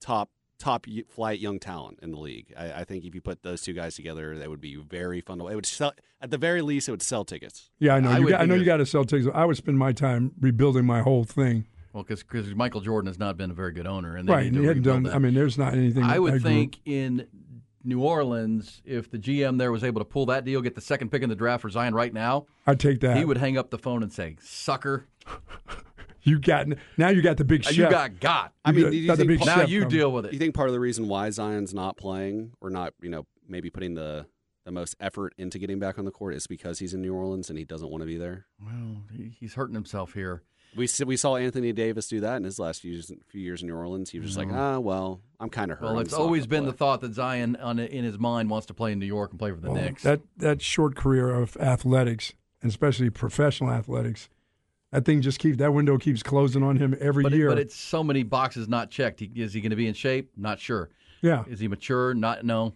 [0.00, 2.52] top top flight young talent in the league.
[2.56, 5.38] I, I think if you put those two guys together, that would be very fun.
[5.38, 7.70] To, it would sell at the very least, it would sell tickets.
[7.78, 8.10] Yeah, I know.
[8.10, 9.28] I you got, I know you got to sell tickets.
[9.34, 11.66] I would spend my time rebuilding my whole thing.
[11.96, 14.48] Well, because Michael Jordan has not been a very good owner, and they Right, need
[14.48, 15.02] and to he hadn't done.
[15.04, 15.14] that.
[15.14, 16.02] I mean, there's not anything.
[16.04, 17.26] I would grew- think in
[17.84, 21.10] New Orleans, if the GM there was able to pull that deal, get the second
[21.10, 23.16] pick in the draft for Zion right now, I'd take that.
[23.16, 25.06] he would hang up the phone and say, "Sucker,
[26.22, 26.66] You got
[26.98, 27.08] now.
[27.08, 27.76] You got the big uh, chef.
[27.78, 29.96] you got got." I mean, you got the big now chef you coming.
[29.96, 32.92] deal with Do you think part of the reason why Zion's not playing or not,
[33.00, 34.26] you know, maybe putting the
[34.64, 37.48] the most effort into getting back on the court is because he's in New Orleans
[37.48, 38.46] and he doesn't want to be there?
[38.60, 39.04] Well,
[39.38, 40.42] he's hurting himself here.
[40.76, 43.62] We s- we saw Anthony Davis do that in his last few years, few years
[43.62, 44.10] in New Orleans.
[44.10, 45.86] He was just like, ah, well, I'm kind of hurt.
[45.86, 45.94] Mm-hmm.
[45.94, 48.74] Well, it's always gonna been the thought that Zion, on, in his mind, wants to
[48.74, 50.02] play in New York and play for the Well, Knicks.
[50.02, 54.28] That that short career of athletics, and especially professional athletics,
[54.92, 57.48] that thing just keeps that window keeps closing on him every but, it- year.
[57.48, 59.20] but it's so many boxes not checked.
[59.20, 60.30] He, is he going to be in shape?
[60.36, 60.90] Not sure.
[61.22, 62.12] yeah, Is he mature?
[62.14, 62.74] Not no.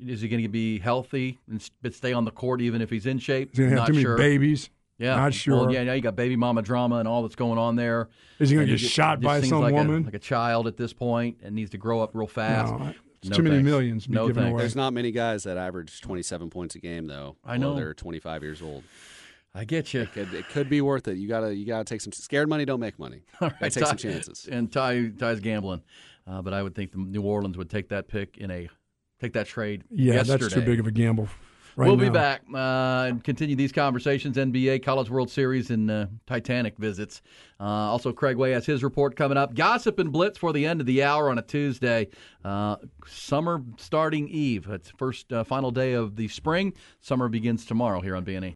[0.00, 3.06] Is he going to be healthy and but stay on the court even if he's
[3.06, 3.50] in shape?
[3.50, 4.16] he's gonna have Not too many sure.
[4.16, 4.70] babies.
[4.98, 5.56] Yeah, not sure.
[5.66, 8.08] Well, yeah, now you got baby mama drama and all that's going on there.
[8.40, 10.02] Is he gonna And get shot just by seems some like woman?
[10.02, 12.72] A, like a child at this point and needs to grow up real fast.
[12.72, 13.64] No, it's No too many thanks.
[13.66, 14.52] millions to be No given thanks.
[14.54, 14.62] away.
[14.62, 17.36] There's not many guys that average 27 points a game though.
[17.44, 17.74] I know.
[17.74, 18.82] they're 25 years old.
[19.54, 20.02] I get you.
[20.02, 21.16] It could, it could be worth it.
[21.16, 22.64] You gotta you gotta take some scared money.
[22.64, 23.22] Don't make money.
[23.40, 24.48] All right, Gotta right, take some chances.
[24.50, 25.82] And Ty Ty's gambling,
[26.26, 28.68] uh, but I would think the New Orleans would take that pick in a
[29.20, 29.84] take that trade.
[29.90, 30.38] yeah, yesterday.
[30.42, 31.28] that's too big of a gamble.
[31.78, 34.36] Right we'll be back uh, and continue these conversations.
[34.36, 37.22] NBA, College World Series, and uh, Titanic visits.
[37.60, 39.54] Uh, also, Craig Way has his report coming up.
[39.54, 42.08] Gossip and Blitz for the end of the hour on a Tuesday.
[42.44, 44.66] Uh, summer starting eve.
[44.68, 46.72] It's first uh, final day of the spring.
[47.00, 48.32] Summer begins tomorrow here on E.
[48.32, 48.54] BNE.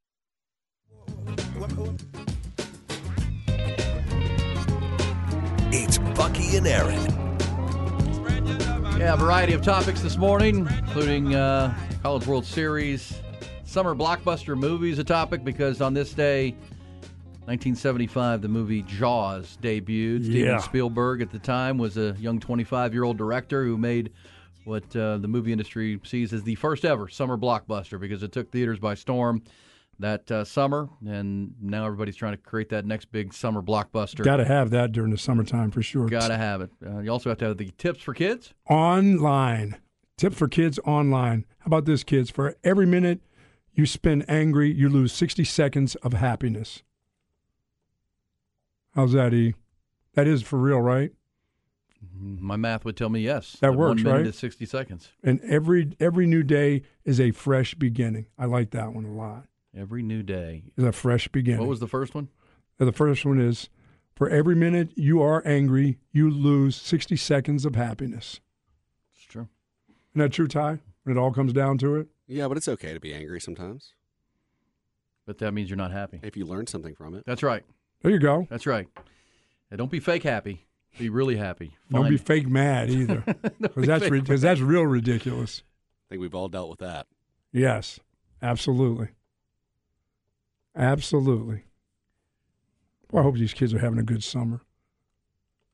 [5.71, 7.42] It's Bucky and Erin.
[9.03, 13.21] Yeah, a variety of topics this morning, including uh, College World Series,
[13.65, 16.53] summer blockbuster movies, a topic because on this day,
[17.47, 20.23] 1975, the movie Jaws debuted.
[20.27, 20.59] Steven Yeah.
[20.59, 24.13] Spielberg at the time was a young 25 year old director who made
[24.67, 28.53] what uh, the movie industry sees as the first ever summer blockbuster because it took
[28.53, 29.43] theaters by storm
[30.03, 34.23] that uh, summer, and now everybody's trying to create that next big summer blockbuster.
[34.25, 36.07] Got to have that during the summertime for sure.
[36.09, 36.71] Gotta have it.
[36.85, 38.55] Uh, you also have to have the tips for kids.
[38.69, 39.79] online.
[40.19, 41.47] Tip for kids online.
[41.61, 42.31] How about this, kids?
[42.31, 43.21] For every minute
[43.73, 46.83] you spend angry, you lose 60 seconds of happiness.
[48.95, 49.55] How's that, E?
[50.15, 51.13] That is for real, right?
[52.15, 53.57] My math would tell me yes.
[53.61, 54.27] That One works, minute right?
[54.27, 55.13] is 60 seconds.
[55.23, 58.27] And every every new day is a fresh beginning.
[58.39, 59.47] I like that one a lot.
[59.77, 60.65] Every new day.
[60.77, 61.61] Is a fresh beginning.
[61.61, 62.29] What was the first one?
[62.79, 63.69] The first one is
[64.15, 68.41] for every minute you are angry, you lose 60 seconds of happiness.
[69.15, 69.49] It's true.
[70.13, 70.81] Isn't that true, Ty?
[71.05, 72.09] When it all comes down to it?
[72.27, 73.95] Yeah, but it's okay to be angry sometimes
[75.27, 76.21] But that means you're not happy.
[76.23, 77.25] if you learn something from it.
[77.27, 77.65] That's right.
[78.03, 78.47] There you go.
[78.51, 78.89] That's right.
[79.71, 80.67] And don't be fake happy.
[80.99, 81.73] Be really happy.
[81.91, 83.25] Don't be fake mad either.
[83.61, 85.63] Because that's, fake because that's real ridiculous.
[86.07, 87.07] I think we've all dealt with that.
[87.53, 87.99] Yes,
[88.43, 89.09] absolutely.
[90.75, 91.65] Absolutely.
[93.11, 94.63] Well, I hope these kids are having a good summer.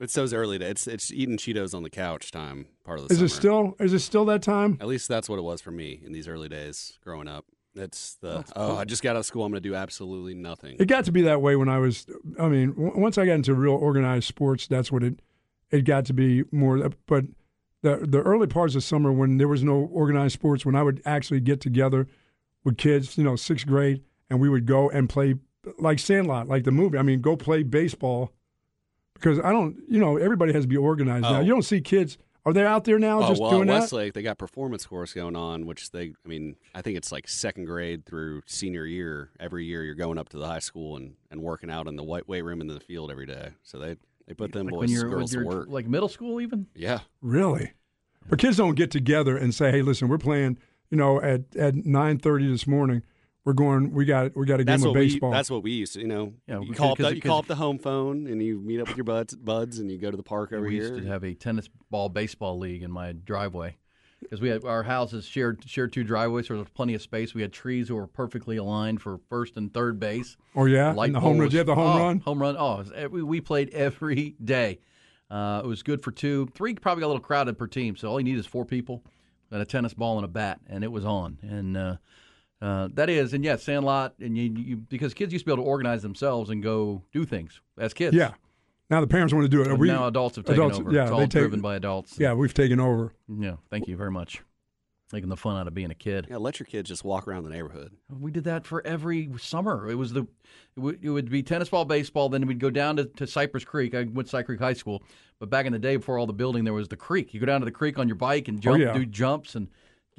[0.00, 0.70] It's so early days.
[0.70, 2.66] It's it's eating Cheetos on the couch time.
[2.84, 4.78] Part of the Is it still is it still that time?
[4.80, 7.46] At least that's what it was for me in these early days growing up.
[7.74, 9.44] It's the oh, I just got out of school.
[9.44, 10.76] I'm going to do absolutely nothing.
[10.78, 12.06] It got to be that way when I was.
[12.38, 15.20] I mean, w- once I got into real organized sports, that's what it.
[15.70, 16.84] It got to be more.
[16.84, 17.24] Uh, but
[17.82, 21.02] the the early parts of summer when there was no organized sports, when I would
[21.04, 22.08] actually get together
[22.64, 25.34] with kids, you know, sixth grade, and we would go and play
[25.78, 26.98] like Sandlot, like the movie.
[26.98, 28.32] I mean, go play baseball
[29.14, 29.76] because I don't.
[29.88, 31.38] You know, everybody has to be organized now.
[31.38, 31.40] Oh.
[31.40, 32.18] You don't see kids.
[32.46, 33.80] Are they out there now oh just well, doing that?
[33.80, 37.28] Westlake they got performance course going on, which they I mean I think it's like
[37.28, 39.30] second grade through senior year.
[39.38, 42.04] Every year you're going up to the high school and, and working out in the
[42.04, 43.50] white weight room in the field every day.
[43.62, 45.66] So they they put them like boys when you're, girls to you're work.
[45.68, 46.66] like middle school even?
[46.74, 47.72] yeah, Really?
[48.28, 50.58] But kids don't get together and say, "Hey, listen, we're playing.
[50.90, 53.02] You know, at at nine thirty this morning,
[53.48, 53.92] we're going.
[53.92, 55.30] We got we got a game That's of baseball.
[55.30, 55.36] we.
[55.36, 56.00] That's what we used to.
[56.00, 58.42] You know, Yeah, you we- call up the, you call up the home phone and
[58.42, 60.74] you meet up with your buds, buds, and you go to the park over we
[60.74, 60.82] here.
[60.88, 63.78] used to have a tennis ball baseball league in my driveway
[64.20, 67.34] because we had our houses shared shared two driveways, so there was plenty of space.
[67.34, 70.36] We had trees that were perfectly aligned for first and third base.
[70.54, 71.38] oh yeah, Light and the home run.
[71.38, 71.50] poles.
[71.50, 72.18] Did you have the home Oh, run?
[72.20, 72.56] Home run.
[72.58, 74.80] Oh, was every, we played every day.
[75.30, 76.48] Uh, it was good for two.
[76.54, 79.02] Three probably got a little crowded per team, so all you need is four people
[79.50, 81.38] and a tennis ball and a bat, and it was on.
[81.42, 81.96] And uh,
[82.60, 85.64] uh, that is, and yeah, Sandlot, and you, you because kids used to be able
[85.64, 88.16] to organize themselves and go do things as kids.
[88.16, 88.32] Yeah.
[88.90, 89.68] Now the parents want to do it.
[89.68, 90.92] But We- now adults have taken adults- over.
[90.92, 92.18] Yeah, it's they all take- driven by adults.
[92.18, 93.12] Yeah, we've taken over.
[93.28, 94.42] Yeah, thank you very much.
[95.10, 96.26] Taking the fun out of being a kid.
[96.28, 97.92] yeah, let your kids just walk around the neighborhood.
[98.10, 99.88] We did that for every summer.
[99.88, 100.26] It was the,
[100.76, 102.28] it would, it would be tennis ball, baseball.
[102.28, 103.94] Then we'd go down to, to Cypress Creek.
[103.94, 105.02] I went to Cypress Creek High School,
[105.38, 107.32] but back in the day, before all the building, there was the creek.
[107.32, 108.92] You go down to the creek on your bike and jump, yeah.
[108.92, 109.68] do jumps, and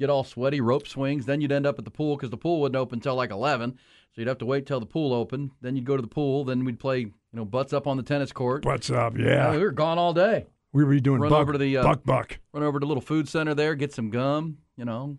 [0.00, 1.26] get all sweaty, rope swings.
[1.26, 3.72] Then you'd end up at the pool because the pool wouldn't open until like eleven,
[4.12, 5.52] so you'd have to wait till the pool opened.
[5.60, 6.42] Then you'd go to the pool.
[6.44, 8.64] Then we'd play, you know, butts up on the tennis court.
[8.64, 9.14] What's up?
[9.14, 10.46] Uh, Yeah, we were gone all day.
[10.72, 12.38] we were doing Run buck, over to the, uh, buck buck.
[12.52, 14.58] Run over to the little food center there, get some gum.
[14.76, 15.18] You know,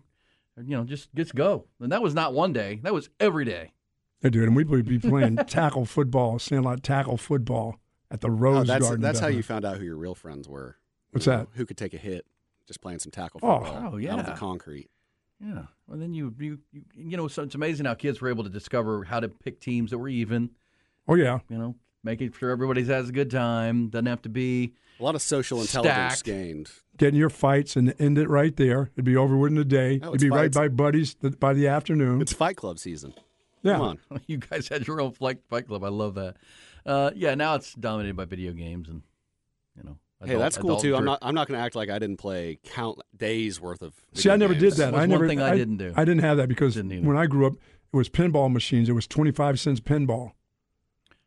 [0.56, 1.66] or, you know, just just go.
[1.80, 2.80] And that was not one day.
[2.82, 3.72] That was every day.
[4.22, 7.76] Yeah, dude, and we'd be playing tackle football, Sandlot tackle football
[8.10, 9.00] at the Rose Oh, that's Garden.
[9.00, 10.76] that's how you found out who your real friends were.
[11.10, 11.48] What's You know, that?
[11.54, 12.24] Who could take a hit
[12.66, 13.58] just playing some tackle Oh.
[13.60, 14.22] football Oh, out of yeah.
[14.22, 14.88] the concrete.
[15.40, 15.64] Yeah.
[15.88, 18.50] Well, then you you you, you know, so it's amazing how kids were able to
[18.50, 20.50] discover how to pick teams that were even.
[21.08, 23.88] Oh yeah, You know, making sure everybody has a good time.
[23.88, 24.74] Doesn't have to be.
[25.00, 26.24] A lot of social intelligence Stacked.
[26.24, 26.70] gained.
[26.96, 28.90] get in your fights and end it right there.
[28.94, 29.98] It'd be over within a day.
[29.98, 30.38] No, You'd be fine.
[30.38, 32.20] right by buddies by the afternoon.
[32.22, 33.12] It's Fight Club season.
[33.62, 34.20] yeah, Come on.
[34.28, 35.82] You guys had your own flight fight club.
[35.82, 36.36] I love that.
[36.86, 37.34] Uh, yeah.
[37.34, 39.02] Now it's dominated by video games and
[39.76, 39.98] you know.
[40.24, 40.96] Hey, that's cool adult too.
[40.96, 41.18] I'm not.
[41.22, 43.94] I'm not going to act like I didn't play count days worth of.
[44.14, 44.76] See, I never games.
[44.76, 44.92] did that.
[44.92, 45.92] was I one thing I didn't do.
[45.96, 47.54] I didn't have that because when I grew up,
[47.92, 48.88] it was pinball machines.
[48.88, 50.32] It was twenty five cents pinball.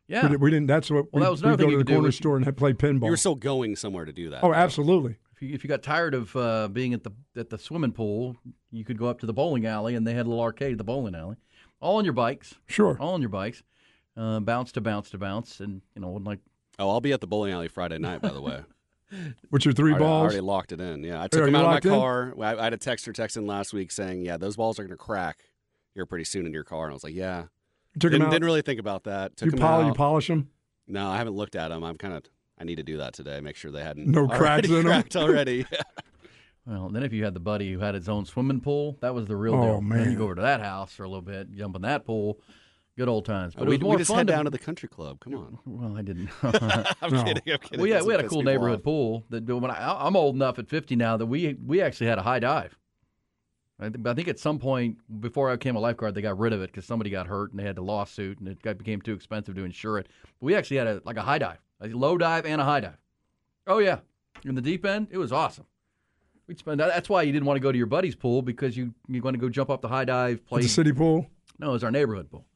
[0.08, 0.22] Yeah.
[0.22, 0.66] We, did- we didn't.
[0.68, 1.12] That's what.
[1.12, 3.04] Well, we, that was we'd another go to the corner store and play pinball.
[3.04, 4.42] You were still going somewhere to do that.
[4.44, 5.16] oh, absolutely.
[5.34, 8.36] If you, if you got tired of uh, being at the at the swimming pool,
[8.70, 10.78] you could go up to the bowling alley, and they had a little arcade at
[10.78, 11.36] the bowling alley,
[11.80, 12.96] all on your bikes, Sure.
[12.98, 13.62] all on your bikes,
[14.16, 16.38] uh, bounce to bounce to bounce, and you know, like
[16.78, 18.22] Oh, I'll be at the bowling alley Friday night.
[18.22, 18.60] By the way,
[19.50, 21.04] With your three I already, I already locked it in.
[21.04, 22.34] Yeah, I took them out of my car.
[22.40, 24.90] I, I had a texter text in last week saying, "Yeah, those balls are going
[24.90, 25.44] to crack
[25.94, 27.44] here pretty soon in your car." And I was like, "Yeah."
[27.94, 28.30] You took 'em didn't, out.
[28.32, 29.36] didn't really think about that.
[29.36, 30.50] Took you, them pol- you polish them.
[30.88, 31.82] no, I haven't looked at them.
[31.84, 32.24] I'm kind of.
[32.58, 33.40] I need to do that today.
[33.40, 34.82] Make sure they hadn't No cracks in 'em?
[34.84, 35.66] cracked already.
[36.66, 39.26] well, then if you had the buddy who had his own swimming pool, that was
[39.26, 39.74] the real Oh, deal.
[39.80, 40.10] Then man.
[40.10, 42.40] you go over to that house for a little bit, jump in that pool,
[42.96, 43.54] good old times.
[43.54, 45.20] But we, it was we more just fun head to, down to the country club.
[45.20, 45.58] Come on.
[45.66, 46.28] Well, I didn't.
[46.42, 47.24] I'm No.
[47.24, 47.42] kidding.
[47.52, 47.78] I'm kidding.
[47.80, 48.84] well, yeah, we had a cool neighborhood off.
[48.84, 49.24] pool.
[49.30, 52.22] That when I, I'm old enough at 50 now that we we actually had a
[52.22, 52.76] high dive.
[53.78, 56.54] I, th- I think at some point before I became a lifeguard, they got rid
[56.54, 59.02] of it because somebody got hurt and they had a lawsuit and it got, became
[59.02, 60.06] too expensive to insure it.
[60.40, 62.80] But we actually had a like a high dive, a low dive and a high
[62.80, 62.96] dive.
[63.66, 63.98] Oh yeah,
[64.44, 65.66] in the deep end, it was awesome.
[66.46, 66.80] We'd spend.
[66.80, 69.34] That's why you didn't want to go to your buddy's pool because you you want
[69.34, 70.38] to go jump off the high dive.
[70.38, 70.62] At Play.
[70.62, 71.26] the city pool.
[71.58, 72.46] No, it was our neighborhood pool.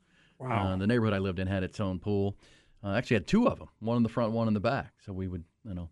[0.40, 0.72] Wow.
[0.72, 2.36] Uh, the neighborhood I lived in had its own pool.
[2.82, 4.94] Uh, actually, had two of them, one in the front, one in the back.
[5.04, 5.90] So we would, you know,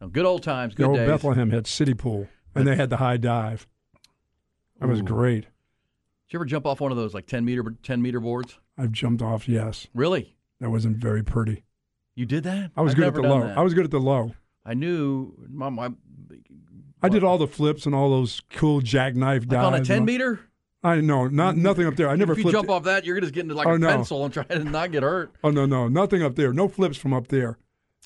[0.00, 1.06] no, good old times, The old days.
[1.06, 3.66] Bethlehem had city pool, and they had the high dive.
[4.80, 5.04] That was Ooh.
[5.04, 5.42] great.
[5.42, 8.58] Did you ever jump off one of those like ten meter ten meter boards?
[8.78, 9.46] I've jumped off.
[9.48, 10.36] Yes, Really?
[10.60, 11.64] that wasn't very pretty.
[12.14, 12.70] You did that?
[12.76, 13.40] I was I've good at the low.
[13.46, 13.58] that.
[13.58, 14.34] I was good at the low.
[14.64, 15.90] I knew my, my
[17.02, 19.66] I did all the flips and all those cool jackknife like dives.
[19.66, 20.40] on a ten meter.
[20.82, 22.08] I know, not nothing up there.
[22.08, 23.88] I never if you jump off that, you're just getting into like Oh, a no.
[23.88, 25.30] pencil and trying to not get hurt.
[25.44, 26.52] Oh no, no, nothing up there.
[26.52, 27.58] No flips from up there.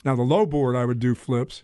[0.04, 1.62] Now the low board, I would do flips.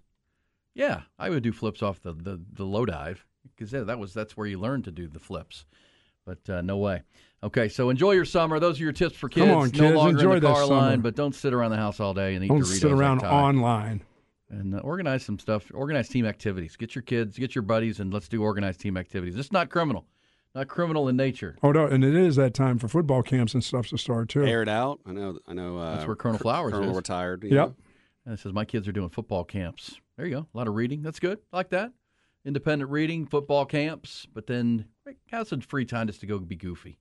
[0.74, 3.24] Yeah, I would do flips off the the, the low dive
[3.56, 5.64] because yeah, that was that's where you learn to do the flips.
[6.24, 7.02] But uh, no way.
[7.42, 8.60] Okay, so enjoy your summer.
[8.60, 9.46] Those are your tips for kids.
[9.46, 10.76] Come on, no kids, longer enjoy in the car summer.
[10.76, 13.22] line, but don't sit around the house all day and eat Don't Doritos sit around
[13.24, 14.02] online.
[14.50, 15.70] and uh, organize some stuff.
[15.74, 16.76] Organize team activities.
[16.76, 19.36] Get your kids, get your buddies, and let's do organized team activities.
[19.36, 20.04] It's not criminal,
[20.54, 21.56] not criminal in nature.
[21.62, 24.44] Oh no, and it is that time for football camps and stuff to start too.
[24.44, 25.00] Air it out.
[25.06, 25.38] I know.
[25.46, 25.78] I know.
[25.78, 26.96] Uh, That's where Colonel Flowers Colonel is.
[26.96, 27.44] retired.
[27.44, 27.68] you Yep.
[27.68, 27.74] know.
[28.26, 29.98] And it says my kids are doing football camps.
[30.16, 30.46] There you go.
[30.52, 31.02] A lot of reading.
[31.02, 31.38] That's good.
[31.52, 31.92] I like that.
[32.44, 36.56] Independent reading, football camps, but then wait, have some free time just to go be
[36.56, 36.98] goofy.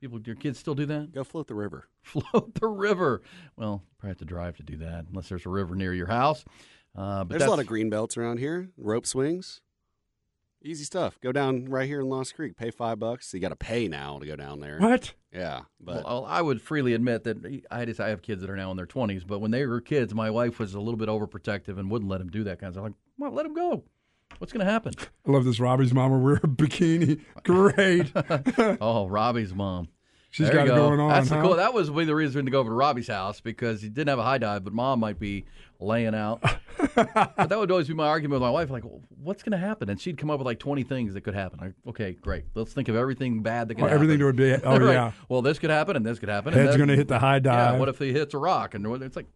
[0.00, 1.12] People, your kids still do that?
[1.12, 1.88] Go float the river.
[2.02, 3.22] Float the river.
[3.56, 6.06] Well, you probably have to drive to do that unless there's a river near your
[6.06, 6.44] house.
[6.96, 8.68] Uh, but There's a lot of green belts around here.
[8.76, 9.60] Rope swings.
[10.62, 11.18] Easy stuff.
[11.20, 12.56] Go down right here in Lost Creek.
[12.56, 13.32] Pay five bucks.
[13.32, 14.78] You got to pay now to go down there.
[14.78, 15.14] What?
[15.32, 18.56] Yeah, but Well, I would freely admit that I just I have kids that are
[18.56, 21.08] now in their twenties, but when they were kids, my wife was a little bit
[21.08, 22.84] overprotective and wouldn't let them do that kind of stuff.
[22.84, 23.84] Like, well, let them go.
[24.38, 24.94] What's going to happen?
[25.26, 27.20] I love this Robbie's mom will wear a bikini.
[27.44, 28.12] Great.
[28.80, 29.88] oh, Robbie's mom.
[30.30, 30.76] She's There got it go.
[30.88, 31.08] going on.
[31.10, 31.40] That's huh?
[31.40, 31.56] cool.
[31.56, 34.22] That was the reason to go over to Robbie's house because he didn't have a
[34.24, 35.46] high dive, but mom might be
[35.80, 36.42] laying out.
[36.94, 37.14] but
[37.48, 38.68] that would always be my argument with my wife.
[38.68, 39.88] Like, well, what's going to happen?
[39.88, 41.58] And she'd come up with like 20 things that could happen.
[41.60, 42.44] Like, okay, great.
[42.54, 43.94] Let's think of everything bad that could Oh, happen.
[43.94, 44.92] everything that would be- oh, Right.
[44.92, 45.12] yeah.
[45.30, 46.52] Well, this could happen and this could happen.
[46.52, 47.74] Head's gonna hit the high dive.
[47.74, 47.78] Yeah.
[47.78, 48.74] What if he hits a rock?
[48.74, 49.26] And it's like,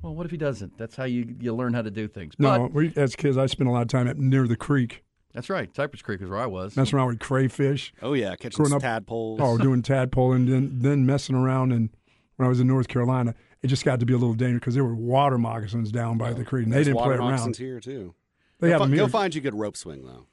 [0.00, 0.78] well, what if he doesn't?
[0.78, 2.34] That's how you you learn how to do things.
[2.38, 5.02] no, we, as kids, I spent a lot of time up near the creek,
[5.36, 5.68] that's right.
[5.76, 6.76] Cypress Creek is where I was.
[6.76, 7.92] messing around with crayfish.
[8.00, 9.38] Oh yeah, catching Growing up- tadpoles.
[9.42, 11.72] Oh, doing tadpole and then, then messing around.
[11.72, 11.90] And
[12.36, 14.74] when I was in North Carolina, it just got to be a little dangerous because
[14.74, 17.30] there were water moccasins down by the creek, and they didn't play around.
[17.32, 18.14] moccasins here too.
[18.60, 20.26] They you'll, have fi- you'll find you a good rope swing though.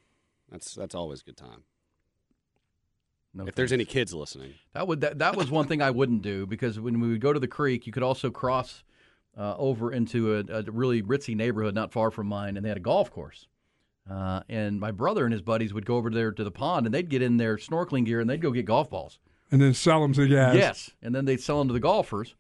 [0.50, 1.64] That's that's always a good time.
[3.34, 6.22] No if there's any kids listening, That would that, that was one thing I wouldn't
[6.22, 8.84] do because when we would go to the creek, you could also cross
[9.38, 12.78] uh, over into a, a really ritzy neighborhood not far from mine, and they had
[12.78, 13.48] a golf course.
[14.10, 16.94] Uh, and my brother and his buddies would go over there to the pond, and
[16.94, 19.18] they'd get in their snorkeling gear and they'd go get golf balls.
[19.52, 20.56] and then sell them to guys.
[20.58, 22.36] Yes, and then they'd sell them to the golfers.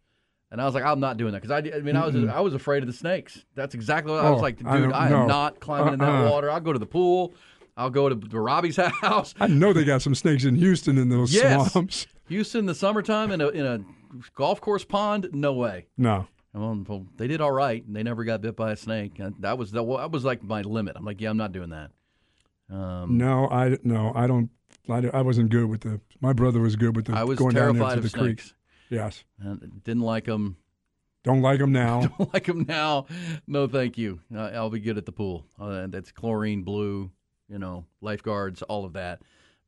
[0.52, 2.40] And I was like, I'm not doing that because I, I mean, I was I
[2.42, 3.44] was afraid of the snakes.
[3.56, 4.68] That's exactly what I was Oh, like, dude.
[4.68, 5.26] I, I am know.
[5.26, 6.30] not climbing in that Uh-uh.
[6.30, 6.52] water.
[6.52, 7.34] I'll go to the pool.
[7.76, 9.34] I'll go to, to Robbie's house.
[9.40, 11.72] I know they got some snakes in Houston in those Yes.
[11.72, 12.06] swamps.
[12.28, 13.80] Houston in the summertime in a in a
[14.36, 15.30] golf course pond?
[15.34, 15.88] No way.
[15.98, 16.28] No.
[16.54, 19.18] Well, they did all right, and they never got bit by a snake.
[19.20, 20.96] And that was the, that was like my limit.
[20.96, 21.92] I'm like, yeah, I'm not doing that.
[22.70, 24.50] Um, No, I no, I don't.
[24.90, 26.00] I, I wasn't good with the.
[26.22, 28.54] My brother was good with the I was going down terrified to of the snakes.
[28.90, 30.58] Yes, And didn't like them.
[31.24, 32.02] don't like them now.
[32.18, 33.08] Don't like them now.
[33.48, 34.20] No, thank you.
[34.36, 35.46] I'll be good at the pool.
[35.60, 37.10] Uh, that's chlorine blue.
[37.50, 39.22] You know, lifeguards, all of that.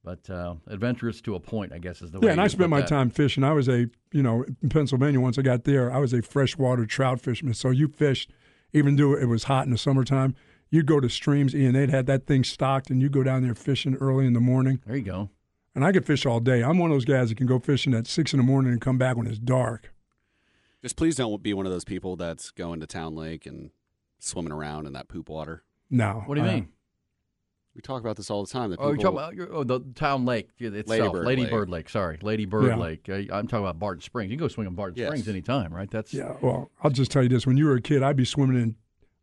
[0.06, 2.28] But uh, adventurous to a point, I guess, is the way.
[2.28, 2.88] yeah, and I spent my that.
[2.88, 3.44] time fishing.
[3.44, 5.20] I was a you know in Pennsylvania.
[5.20, 7.56] Once I got there, I was a freshwater trout fisherman.
[7.56, 8.32] So you fished,
[8.72, 10.36] even though it was hot in the summertime.
[10.70, 13.56] You'd go to streams, and they'd had that thing stocked, and you go down there
[13.56, 14.82] fishing early in the morning.
[14.86, 15.30] There you go.
[15.74, 16.64] And I could fish all day.
[16.64, 18.82] I'm one of those guys that can go fishing at six in the morning and
[18.82, 19.94] come back when it's dark.
[20.82, 23.72] just please don't be one of those people that's going to Town Lake and
[24.20, 25.64] swimming around in that poop water.
[25.90, 26.24] No.
[26.26, 26.70] What do you uh, mean?
[27.76, 28.70] We talk about this all the time.
[28.72, 31.52] That Oh, you're talking about you're, oh, the town lake itself, Lady Bird Lady Lake.
[31.52, 31.90] Bird Lake.
[31.90, 32.78] Sorry, Lady Bird Yeah.
[32.78, 33.10] Lake.
[33.10, 34.32] Uh, I'm talking about Barton Springs.
[34.32, 35.10] You can go swing on Barton Yes.
[35.10, 35.92] Springs anytime, right?
[35.92, 38.24] That's Yeah, well, I'll just tell you this: when you were a kid, I'd be
[38.24, 38.76] swimming in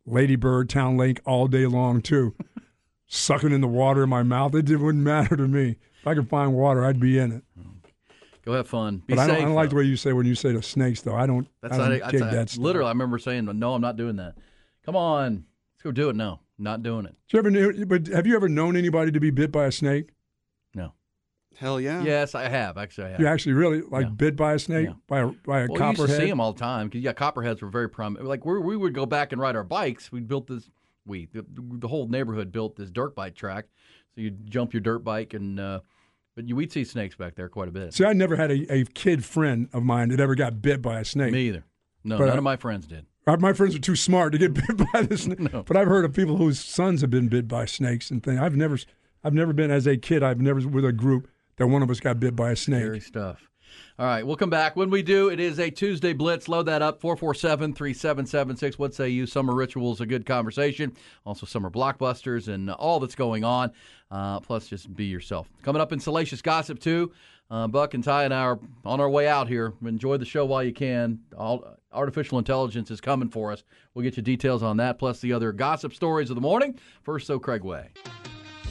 [0.04, 2.34] Lady Bird Town Lake all day long too,
[3.06, 4.54] sucking in the water in my mouth.
[4.54, 5.76] It didn't- wouldn't matter to me.
[6.00, 7.44] If I could find water, I'd be in it.
[8.44, 8.98] Go have fun.
[9.06, 9.36] Be But I don't.
[9.36, 11.14] I don't like the way you say when you say the snakes, though.
[11.14, 11.46] I don't.
[11.62, 12.88] That's I don't not, dig that's that literally.
[12.88, 14.34] I remember saying, "No, I'm not doing that."
[14.84, 16.16] Come on, let's go do it.
[16.16, 17.14] No, not doing it.
[17.30, 20.10] You ever knew, but have you ever known anybody to be bit by a snake?
[20.74, 20.92] No.
[21.58, 22.02] hell yeah.
[22.02, 23.06] Yes, I have actually.
[23.06, 23.20] I have.
[23.20, 24.10] You actually really like Yeah.
[24.10, 24.94] bit by a snake Yeah.
[25.06, 26.20] by a by a well, we used copperhead?
[26.20, 28.28] see them all the time because yeah, copperheads were very prominent.
[28.28, 30.10] Like we we would go back and ride our bikes.
[30.12, 30.70] We built this.
[31.06, 33.66] We the, the whole neighborhood built this dirt bike track.
[34.14, 35.58] So you would jump your dirt bike and.
[35.58, 35.80] Uh,
[36.34, 37.92] but you, we'd see snakes back there quite a bit.
[37.92, 40.98] See, I never had a, a kid friend of mine that ever got bit by
[40.98, 41.30] a snake.
[41.30, 41.66] Me either.
[42.04, 43.04] No, But none I- of my friends did.
[43.26, 45.40] Uh, My friends are too smart to get bit by snake.
[45.40, 45.62] No.
[45.62, 48.40] But I've heard of people whose sons have been bit by snakes and things.
[48.40, 48.78] I've never,
[49.22, 50.22] I've never been as a kid.
[50.22, 52.82] I've never with a group that one of us got bit by a snake.
[52.82, 53.48] Scary stuff.
[53.98, 54.74] All right, we'll come back.
[54.74, 56.48] When we do, it is a Tuesday Blitz.
[56.48, 58.78] Load that up 447 3776.
[58.78, 59.26] What say you?
[59.26, 60.92] Summer rituals, a good conversation.
[61.24, 63.70] Also, summer blockbusters and all that's going on.
[64.10, 65.48] Uh, plus, just be yourself.
[65.62, 67.12] Coming up in Salacious Gossip, too.
[67.52, 69.74] Uh, Buck and Ty and I are on our way out here.
[69.84, 71.18] Enjoy the show while you can.
[71.36, 73.62] All, artificial intelligence is coming for us.
[73.92, 76.78] We'll get you details on that, plus the other gossip stories of the morning.
[77.02, 77.90] First, so Craig Way.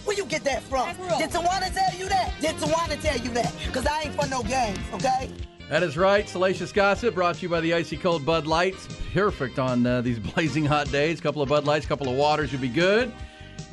[0.04, 0.90] Where you get that from?
[1.20, 2.34] Did Tawana tell you that?
[2.42, 3.54] Did Tawana tell you that?
[3.68, 5.30] Because I ain't for no games, okay?
[5.70, 6.28] That is right.
[6.28, 8.88] Salacious Gossip brought to you by the Icy Cold Bud Lights.
[9.14, 11.20] Perfect on uh, these blazing hot days.
[11.20, 13.14] A Couple of Bud Lights, a couple of waters would be good.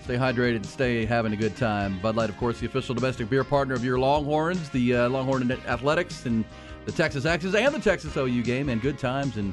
[0.09, 1.99] Stay hydrated and stay having a good time.
[1.99, 5.53] Bud Light, of course, the official domestic beer partner of your Longhorns, the uh, Longhorn
[5.67, 6.47] Athletics, and
[6.87, 9.53] the Texas Exes, and the Texas OU game, and good times in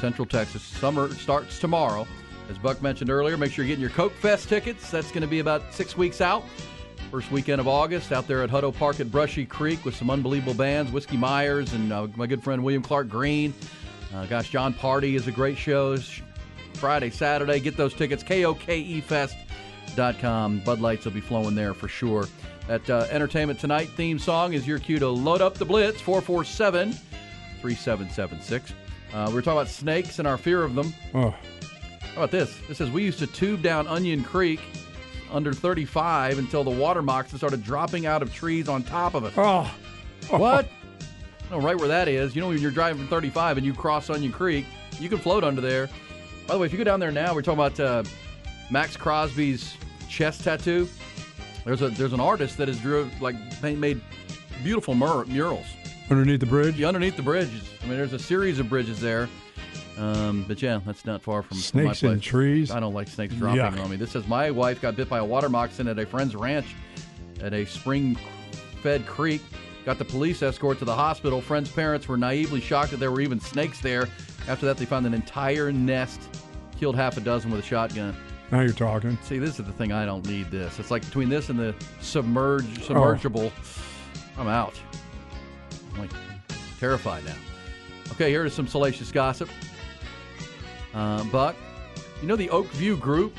[0.00, 0.64] Central Texas.
[0.64, 2.08] Summer starts tomorrow.
[2.50, 4.90] As Buck mentioned earlier, make sure you're getting your KOKEFest tickets.
[4.90, 6.42] That's going to be about six weeks out.
[7.12, 10.54] First weekend of August out there at Hutto Park at Brushy Creek with some unbelievable
[10.54, 13.54] bands, Whiskey Myers and uh, my good friend William Clark Green.
[14.12, 15.96] Uh, gosh, Jon Pardi is a great show.
[16.74, 17.60] Friday, Saturday.
[17.60, 18.24] Get those tickets,
[19.96, 20.60] KOKEFest.com.
[20.60, 22.26] Bud Lights will be flowing there for sure.
[22.68, 26.92] That uh, Entertainment Tonight theme song is your cue to load up the Blitz, 447
[27.60, 28.72] 3776.
[29.12, 30.92] Uh, we were talking about snakes and our fear of them.
[31.14, 31.36] Oh, How
[32.16, 32.58] about this?
[32.68, 34.60] This says we used to tube down Onion Creek
[35.30, 39.32] under 35 until the water moccasins started dropping out of trees on top of us.
[39.36, 39.70] oh,
[40.30, 40.68] What?
[41.50, 42.34] Know right where that is.
[42.34, 44.64] You know when you're driving from 35 and you cross Onion Creek,
[44.98, 45.88] you can float under there.
[46.46, 48.02] By the way, if you go down there now, we're talking about uh,
[48.70, 49.76] Maxx Crosby's
[50.08, 50.88] chest tattoo.
[51.64, 54.00] There's a there's an artist that has drew like paint- made
[54.62, 55.66] beautiful mur- murals
[56.10, 56.76] Underneath the bridge?
[56.78, 57.62] Yeah, underneath the bridges.
[57.82, 59.28] I mean, there's a series of bridges there.
[59.98, 62.22] Um, but yeah, that's not far from from my Snakes in place.
[62.22, 62.70] trees?
[62.70, 63.82] I don't like snakes dropping Yuck.
[63.84, 63.96] on me.
[63.96, 66.66] This says my wife got bit by a water moccasin at a friend's ranch
[67.40, 69.42] at a spring-fed creek.
[69.84, 71.40] Got the police escort to the hospital.
[71.40, 74.08] Friend's parents were naively shocked that there were even snakes there.
[74.48, 76.20] After that, they found an entire nest.
[76.78, 78.16] Killed half a dozen with a shotgun.
[78.52, 79.16] Now you're talking.
[79.22, 79.92] See, this is the thing.
[79.92, 80.78] I don't need this.
[80.78, 83.50] It's like between this and the submerge submergible,
[84.36, 84.78] I'm out.
[85.94, 86.10] I'm like
[86.78, 87.34] terrified now.
[88.12, 89.48] Okay, here is some salacious gossip.
[90.92, 91.56] Uh, Buck,
[92.20, 93.34] you know the Oak View Group.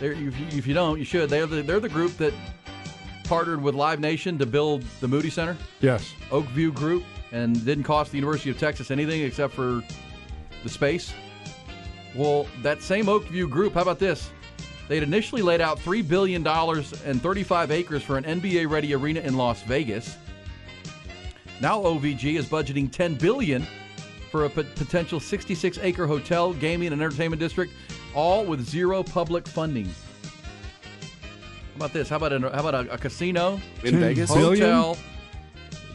[0.00, 1.30] They're, if, you, if you don't, you should.
[1.30, 2.34] They're the, they're the group that
[3.22, 5.56] partnered with Live Nation to build the Moody Center.
[5.80, 6.12] Yes.
[6.32, 9.84] Oak View Group, and didn't cost the University of Texas anything except for
[10.64, 11.14] the space.
[12.14, 14.30] Well, that same Oak View Group, how about this?
[14.88, 19.20] They had initially laid out $3 billion and 35 acres for an NBA ready arena
[19.20, 20.16] in Las Vegas.
[21.60, 23.66] Now OVG is budgeting 10 billion
[24.30, 27.72] for a pot- potential 66 acre hotel, gaming, and entertainment district,
[28.14, 29.86] all with zero public funding.
[29.86, 32.08] How about this?
[32.08, 34.30] How about, an, how about a, a casino In 10 Vegas?
[34.30, 34.96] hotel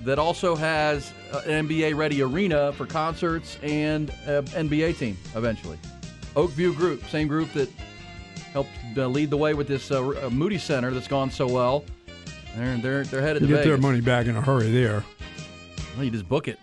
[0.03, 5.77] that also has uh, an NBA ready arena for concerts and an NBA team eventually?
[6.35, 7.69] Oak View Group, same group that
[8.53, 11.83] helped uh, lead the way with this uh, uh, Moody Center that's gone so well.
[12.55, 15.03] They're they're they're headed You to get their money back in a hurry there.
[15.95, 16.59] Well, you just book it.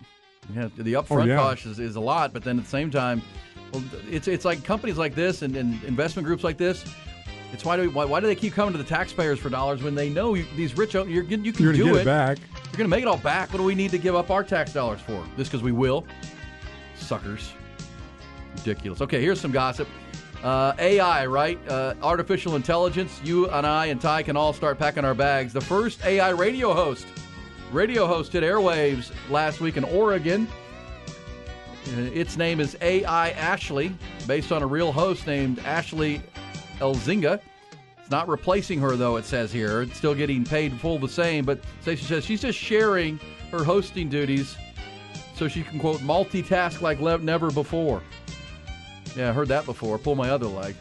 [0.55, 1.37] Yeah, the upfront Oh, yeah.
[1.37, 3.21] cost is, is a lot, but then at the same time,
[3.73, 6.85] well, it's it's like companies like this and, and investment groups like this.
[7.53, 9.95] It's why do why, why do they keep coming to the taxpayers for dollars when
[9.95, 12.05] they know you, these rich you're, you can You're do going to get it it
[12.05, 12.39] back.
[12.39, 13.53] You're gonna make it all back.
[13.53, 15.25] What do we need to give up our tax dollars for?
[15.37, 16.05] Just because we will?
[16.97, 17.53] Suckers.
[18.59, 19.01] Ridiculous.
[19.01, 19.89] Okay, here's some gossip.
[20.43, 21.59] Uh, AI, right?
[21.69, 23.21] Uh, artificial intelligence.
[23.25, 25.53] You and I and Ty can all start packing our bags.
[25.53, 27.07] The first AI radio host,
[27.73, 30.47] radio hosted airwaves last week in Oregon.
[31.97, 33.93] Uh, Its name is AI Ashley,
[34.27, 36.21] based on a real host named Ashley
[36.79, 37.41] Elzinga.
[37.99, 39.83] It's not replacing her, though, it says here.
[39.83, 43.19] It's still getting paid full the same, but Stacey says she's just sharing
[43.51, 44.57] her hosting duties
[45.35, 48.03] so she can, quote, multitask like never before.
[49.17, 49.99] Yeah, I heard that before.
[49.99, 50.75] Pull my other leg.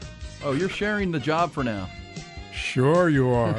[0.43, 1.87] Oh, you're sharing the job for now.
[2.53, 3.55] Sure you are.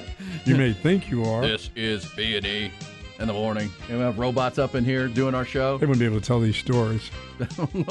[0.44, 1.42] you may think you are.
[1.42, 2.70] This is B&E
[3.18, 3.70] in the morning.
[3.88, 5.78] And we have robots up in here doing our show.
[5.78, 7.10] They wouldn't be able to tell these stories.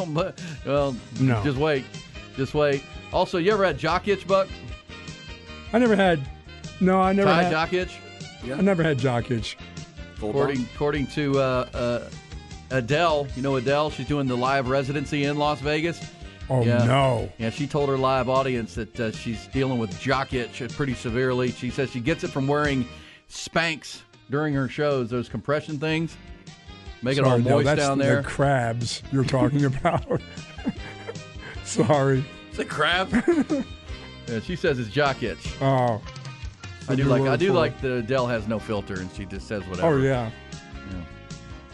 [0.65, 1.43] well, No.
[1.43, 1.85] just wait.
[2.35, 2.83] Just wait.
[3.11, 4.47] Also, you ever had jock itch, Buck?
[5.73, 6.21] I never had.
[6.79, 7.51] No, I never Ty had.
[7.51, 7.97] jock itch?
[8.43, 8.55] Yeah.
[8.55, 9.57] I never had jock itch.
[10.17, 12.09] According, according to uh, uh,
[12.71, 15.99] Adele, you know Adele, she's doing the live residency in Las Vegas.
[16.49, 16.83] Oh, yeah.
[16.85, 17.31] no.
[17.37, 21.51] Yeah, she told her live audience that uh, she's dealing with jock itch pretty severely.
[21.51, 22.87] She says she gets it from wearing
[23.29, 26.15] Spanx during her shows, those compression things,
[27.01, 28.23] make it all Sorry, no, moist that's down the there.
[28.23, 30.21] crabs you're talking about.
[31.63, 32.23] Sorry.
[32.51, 33.11] Is it crab?
[34.27, 35.53] yeah, she says it's jock itch.
[35.61, 36.01] Oh.
[36.87, 39.61] I do like I do like the Adele has no filter and she just says
[39.67, 39.87] whatever.
[39.87, 40.31] Oh yeah.
[40.91, 41.01] Yeah.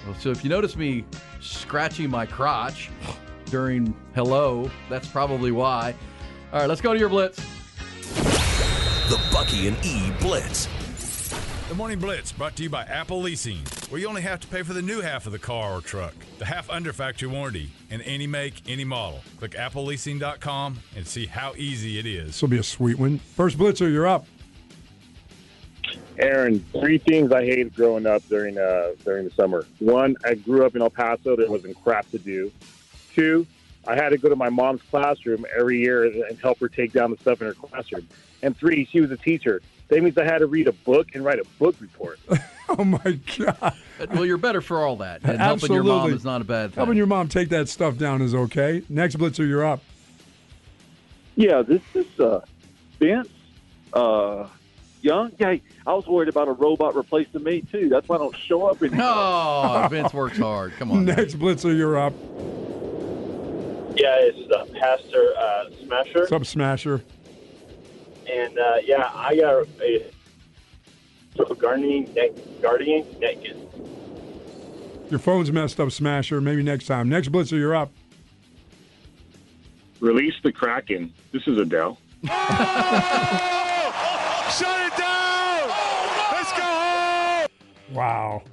[0.06, 1.06] Well, so if you notice me
[1.40, 2.90] scratching my crotch
[3.46, 5.96] during hello, that's probably why.
[6.52, 7.38] All right, let's go to your blitz.
[9.10, 10.68] The Bucky and E Blitz.
[11.68, 13.58] The Morning Blitz brought to you by Apple Leasing,
[13.90, 16.14] where you only have to pay for the new half of the car or truck,
[16.38, 19.22] the half under factory warranty, and any make, any model.
[19.40, 22.28] Click appleleasing.com and see how easy it is.
[22.28, 23.18] This will be a sweet one.
[23.18, 24.28] First blitzer, you're up.
[26.18, 29.66] Erin, three things I hated growing up during uh, during the summer.
[29.80, 31.36] One, I grew up in El Paso.
[31.36, 32.52] There wasn't crap to do.
[33.16, 33.48] Two,
[33.88, 37.12] I had to go to my mom's classroom every year and help her take down
[37.12, 38.08] the stuff in her classroom.
[38.42, 39.62] And three, she was a teacher.
[39.88, 42.20] That means I had to read a book and write a book report.
[42.68, 43.76] Oh my God.
[44.12, 45.22] Well, you're better for all that.
[45.24, 46.78] And helping your mom is not a bad thing.
[46.78, 48.82] Helping your mom take that stuff down is okay.
[48.90, 49.82] Next blitzer, you're up.
[51.36, 52.42] Yeah, this is uh,
[52.98, 53.30] Vince
[53.94, 54.48] uh,
[55.02, 55.32] Young.
[55.38, 57.88] Yeah, I was worried about a robot replacing me too.
[57.88, 59.06] That's why I don't show up anymore.
[59.08, 60.74] Oh, Vince works hard.
[60.78, 61.06] Come on.
[61.06, 62.14] Next blitzer, you're up.
[63.96, 67.02] Yeah, it's uh, Pastor uh, Smasher, Sub Smasher?
[68.30, 70.06] and uh, yeah, I got a,
[71.50, 72.32] a guardian neck,
[72.62, 73.58] guardian naked.
[75.10, 76.42] Your phone's messed up, Smasher.
[76.42, 77.08] Maybe next time.
[77.08, 77.92] Next blitzer, you're up.
[80.00, 81.14] Release the Kraken.
[81.32, 81.98] This is Adele.
[82.24, 82.34] Shut
[84.82, 85.70] it down!
[86.32, 87.48] Let's go home!
[87.94, 88.44] Wow.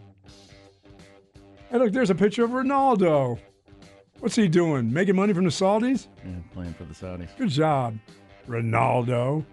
[1.71, 3.39] Hey, look, there's a picture of Ronaldo.
[4.23, 4.93] What's he doing?
[4.93, 6.07] Making money from the Saudis?
[6.25, 7.37] Yeah, playing for the Saudis.
[7.37, 7.99] Good job.
[8.47, 9.45] Ronaldo.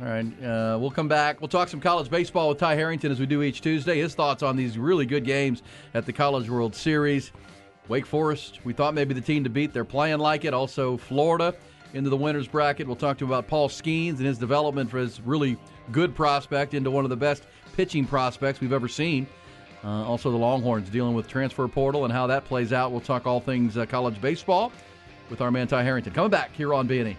[0.00, 1.40] All right, uh, we'll come back.
[1.40, 4.00] We'll talk some college baseball with Ty Harrington as we do each Tuesday.
[4.00, 5.62] His thoughts on these really good games
[5.94, 7.30] at the College World Series.
[7.86, 9.72] Wake Forest, we thought maybe the team to beat.
[9.72, 10.52] They're playing like it.
[10.52, 11.54] Also, Florida
[11.94, 12.88] into the winners bracket.
[12.88, 15.56] We'll talk to him about Paul Skenes and his development for his really
[15.92, 17.44] good prospect into one of the best
[17.76, 19.28] pitching prospects we've ever seen.
[19.86, 22.90] Uh, also, the Longhorns dealing with transfer portal and how that plays out.
[22.90, 24.72] We'll talk all things uh, college baseball
[25.30, 26.12] with our man Ty Harrington.
[26.12, 27.16] Coming back here on B&E.